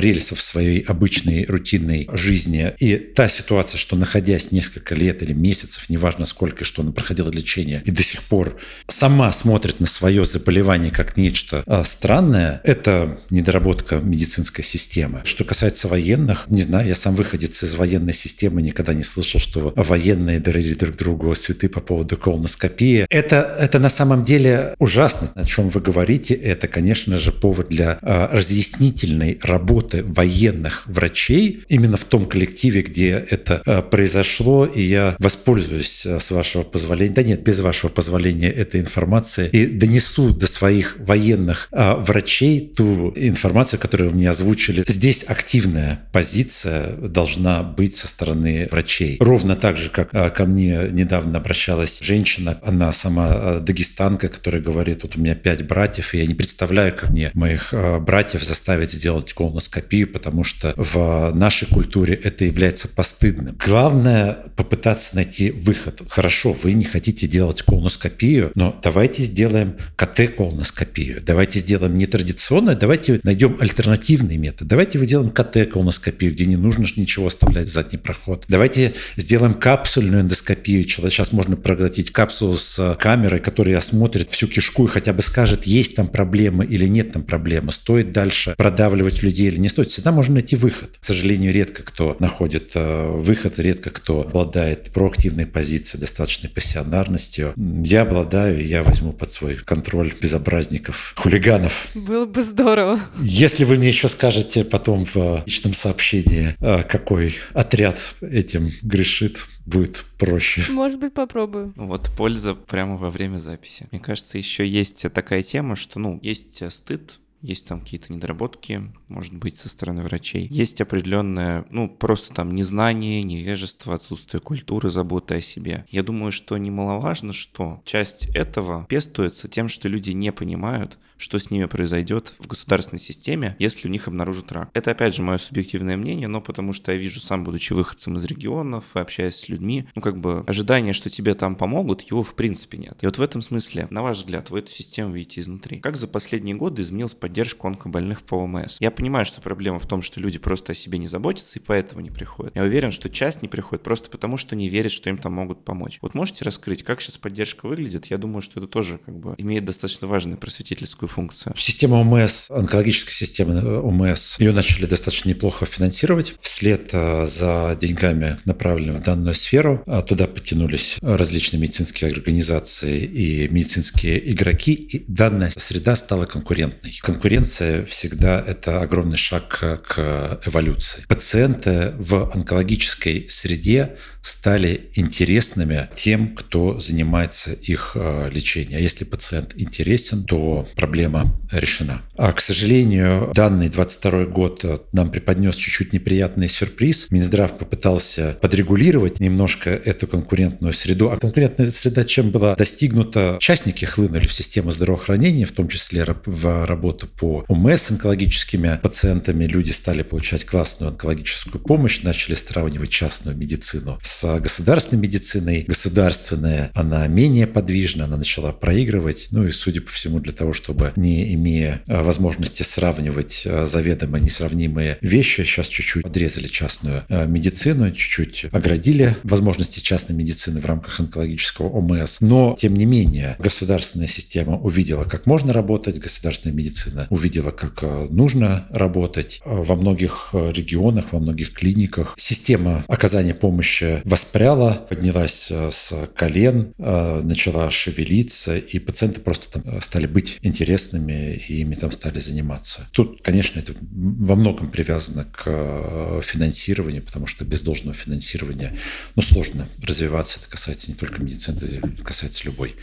[0.00, 2.72] рельсов своей обычной рутинной жизни.
[2.78, 7.82] И та ситуация, что находясь несколько лет или месяцев, неважно сколько, что она проходила лечение,
[7.84, 8.56] и до сих пор
[8.88, 15.22] сама смотрит на свое заболевание как нечто э, странное, это недоработка медицинской системы.
[15.24, 19.72] Что касается военных, не знаю, я сам выходец из военной системы, никогда не слышал, что
[19.76, 23.06] военные дарили друг другу цветы по поводу колоноскопии.
[23.10, 24.47] Это, это на самом деле
[24.78, 26.34] ужасно, о чем вы говорите.
[26.34, 33.10] Это, конечно же, повод для э, разъяснительной работы военных врачей именно в том коллективе, где
[33.30, 34.66] это э, произошло.
[34.66, 39.66] И я воспользуюсь, э, с вашего позволения, да нет, без вашего позволения этой информации и
[39.66, 44.84] донесу до своих военных э, врачей ту информацию, которую вы мне озвучили.
[44.86, 49.16] Здесь активная позиция должна быть со стороны врачей.
[49.20, 55.02] Ровно так же, как а, ко мне недавно обращалась женщина, она сама дагестанка, который говорит,
[55.02, 58.92] вот у меня пять братьев, и я не представляю, как мне моих э, братьев заставить
[58.92, 63.56] сделать колоноскопию, потому что в нашей культуре это является постыдным.
[63.64, 66.02] Главное попытаться найти выход.
[66.08, 71.20] Хорошо, вы не хотите делать колоноскопию, но давайте сделаем КТ-колоноскопию.
[71.22, 74.68] Давайте сделаем нетрадиционное, давайте найдем альтернативный метод.
[74.68, 78.44] Давайте вы делаем КТ-колоноскопию, где не нужно ничего оставлять задний проход.
[78.48, 80.88] Давайте сделаем капсульную эндоскопию.
[80.88, 85.96] Сейчас можно проглотить капсулу с камерой, которая осмотрит всю кишку и хотя бы скажет, есть
[85.96, 89.90] там проблемы или нет там проблемы, стоит дальше продавливать людей или не стоит.
[89.90, 90.98] Всегда можно найти выход.
[91.00, 97.54] К сожалению, редко кто находит э, выход, редко кто обладает проактивной позицией, достаточной пассионарностью.
[97.56, 101.88] Я обладаю, я возьму под свой контроль безобразников, хулиганов.
[101.94, 103.00] Было бы здорово.
[103.20, 109.38] Если вы мне еще скажете потом в личном сообщении, э, какой отряд этим грешит,
[109.68, 110.62] будет проще.
[110.70, 111.72] Может быть, попробую.
[111.76, 113.86] Вот польза прямо во время записи.
[113.90, 119.34] Мне кажется, еще есть такая тема, что, ну, есть стыд есть там какие-то недоработки, может
[119.34, 120.46] быть, со стороны врачей.
[120.50, 125.84] Есть определенное, ну, просто там незнание, невежество, отсутствие культуры, заботы о себе.
[125.88, 131.50] Я думаю, что немаловажно, что часть этого пестуется тем, что люди не понимают, что с
[131.50, 134.70] ними произойдет в государственной системе, если у них обнаружат рак.
[134.72, 138.24] Это, опять же, мое субъективное мнение, но потому что я вижу сам, будучи выходцем из
[138.24, 142.34] регионов и общаясь с людьми, ну, как бы ожидание, что тебе там помогут, его в
[142.34, 142.98] принципе нет.
[143.02, 145.80] И вот в этом смысле, на ваш взгляд, вы эту систему видите изнутри.
[145.80, 148.76] Как за последние годы изменилась поддержка онкобольных по ОМС?
[148.80, 152.00] Я понимаю, что проблема в том, что люди просто о себе не заботятся и поэтому
[152.00, 152.56] не приходят.
[152.56, 155.64] Я уверен, что часть не приходит просто потому, что не верят, что им там могут
[155.64, 155.98] помочь.
[156.02, 158.06] Вот можете раскрыть, как сейчас поддержка выглядит?
[158.06, 161.54] Я думаю, что это тоже как бы имеет достаточно важную просветительскую функцию.
[161.56, 166.34] Система ОМС, онкологическая система э, ОМС, ее начали достаточно неплохо финансировать.
[166.40, 173.48] Вслед э, за деньгами, направленными в данную сферу, э, туда подтянулись различные медицинские организации и
[173.48, 176.98] медицинские игроки, и данная среда стала конкурентной.
[177.00, 179.48] Конкуренция всегда это огромный шаг
[179.86, 181.04] к эволюции.
[181.08, 187.96] Пациенты в онкологической среде стали интересными тем, кто занимается их
[188.30, 188.78] лечением.
[188.78, 192.02] А если пациент интересен, то проблема решена.
[192.16, 197.08] А, к сожалению, данный 22 год э, нам преподнес чуть-чуть неприятный сюрприз.
[197.10, 201.10] Минздрав попытался подрегулировать немножко эту конкурентную среду.
[201.10, 203.36] А конкурентная среда чем была достигнута?
[203.40, 209.44] Частники хлынули в систему здравоохранения, в том числе в работу по УМС с онкологическими пациентами.
[209.44, 215.64] Люди стали получать классную онкологическую помощь, начали сравнивать частную медицину с государственной медициной.
[215.66, 219.28] Государственная, она менее подвижна, она начала проигрывать.
[219.30, 224.18] Ну и, судя по всему, для того, чтобы не имея э, возможности сравнивать э, заведомо
[224.18, 231.00] несравнимые вещи, сейчас чуть-чуть подрезали частную э, медицину, чуть-чуть оградили возможности частной медицины в рамках
[231.00, 232.20] онкологического ОМС.
[232.20, 238.67] Но, тем не менее, государственная система увидела, как можно работать, государственная медицина увидела, как нужно
[238.70, 239.40] работать.
[239.44, 248.56] Во многих регионах, во многих клиниках система оказания помощи воспряла, поднялась с колен, начала шевелиться,
[248.56, 252.88] и пациенты просто там стали быть интересны интересными, и ими там стали заниматься.
[252.92, 258.76] Тут, конечно, это во многом привязано к э, финансированию, потому что без должного финансирования
[259.16, 260.38] ну, сложно развиваться.
[260.40, 262.76] Это касается не только медицины, это касается любой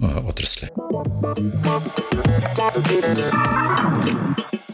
[0.00, 0.70] э, отрасли.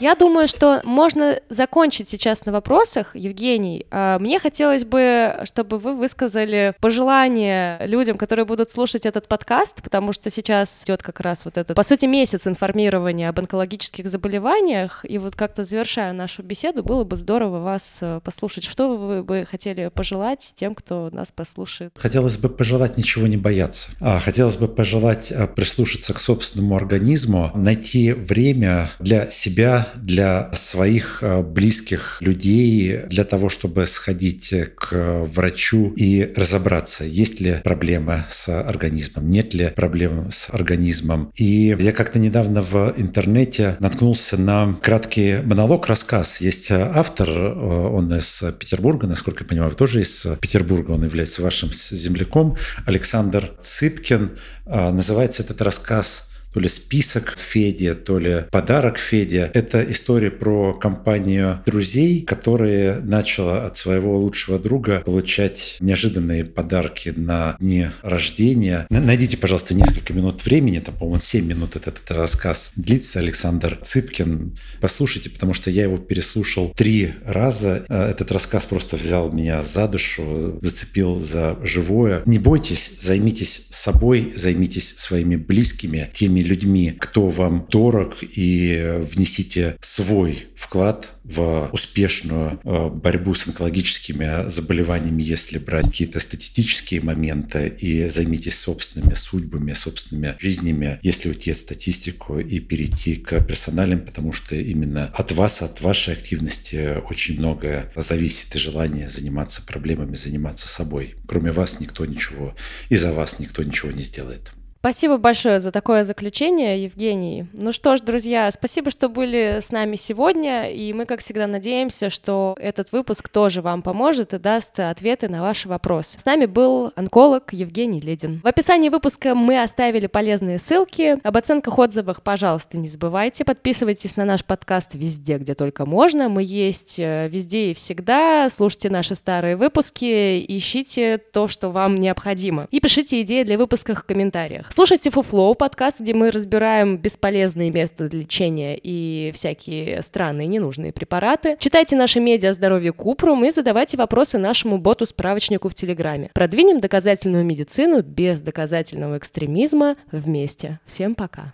[0.02, 3.14] Я думаю, что можно закончить сейчас на вопросах.
[3.14, 9.80] Евгений, а, мне хотелось бы, чтобы вы высказали пожелания людям, которые будут слушать этот подкаст,
[9.80, 15.04] потому что сейчас идет как раз вот этот, по сути, месяц информирования об онкологических заболеваниях.
[15.08, 18.64] И вот как-то завершая нашу беседу, было бы здорово вас э, послушать.
[18.64, 21.92] Что вы бы хотели пожелать тем, кто нас послушает?
[21.96, 23.92] Хотелось бы пожелать ничего не бояться.
[24.00, 31.18] А, хотелось бы пожелать э, прислушаться к собственному организму, найти время для себя, для своих
[31.22, 38.48] э, близких людей, для того, чтобы сходить к врачу и разобраться, есть ли проблема с
[38.48, 41.32] организмом, нет ли проблем с организмом.
[41.34, 46.40] И я как-то недавно в интернете наткнулся на краткий монолог, рассказ.
[46.40, 51.70] Есть автор, э, он из Петербурга, насколько я понимаю, тоже из Петербурга, он является вашим
[51.72, 54.38] земляком, Александр Цыпкин.
[54.66, 59.50] Э, называется этот рассказ то ли список Феде, то ли подарок Феде.
[59.54, 67.56] Это история про компанию друзей, которые начала от своего лучшего друга получать неожиданные подарки на
[67.58, 68.86] дни рождения.
[68.90, 73.18] Найдите, пожалуйста, несколько минут времени, там, по-моему, 7 минут этот, этот рассказ длится.
[73.18, 74.58] Александр Цыпкин.
[74.80, 77.84] Послушайте, потому что я его переслушал три раза.
[77.88, 82.22] Э, этот рассказ просто взял меня за душу, зацепил за живое.
[82.26, 90.46] Не бойтесь, займитесь собой, займитесь своими близкими, теми людьми, кто вам дорог, и внесите свой
[90.56, 98.58] вклад в успешную э, борьбу с онкологическими заболеваниями, если брать какие-то статистические моменты, и займитесь
[98.58, 105.06] собственными судьбами, собственными жизнями, если уйти от статистику и перейти к персональным, потому что именно
[105.14, 111.14] от вас, от вашей активности очень многое зависит и желание заниматься проблемами, заниматься собой.
[111.26, 112.54] Кроме вас никто ничего,
[112.88, 114.52] и за вас никто ничего не сделает.
[114.82, 117.46] Спасибо большое за такое заключение, Евгений.
[117.52, 122.10] Ну что ж, друзья, спасибо, что были с нами сегодня, и мы, как всегда, надеемся,
[122.10, 126.18] что этот выпуск тоже вам поможет и даст ответы на ваши вопросы.
[126.18, 128.40] С нами был онколог Евгений Ледин.
[128.42, 131.16] В описании выпуска мы оставили полезные ссылки.
[131.22, 133.44] Об оценках отзывах, пожалуйста, не забывайте.
[133.44, 136.28] Подписывайтесь на наш подкаст везде, где только можно.
[136.28, 138.48] Мы есть э, везде и всегда.
[138.50, 142.66] Слушайте наши старые выпуски, ищите то, что вам необходимо.
[142.72, 144.71] И пишите идеи для выпусков в комментариях.
[144.74, 151.56] Слушайте Фуфлоу, подкаст, где мы разбираем бесполезные места лечения и всякие странные ненужные препараты.
[151.58, 156.30] Читайте наши медиа о здоровье Купрум и задавайте вопросы нашему боту-справочнику в Телеграме.
[156.32, 160.80] Продвинем доказательную медицину без доказательного экстремизма вместе.
[160.86, 161.52] Всем пока.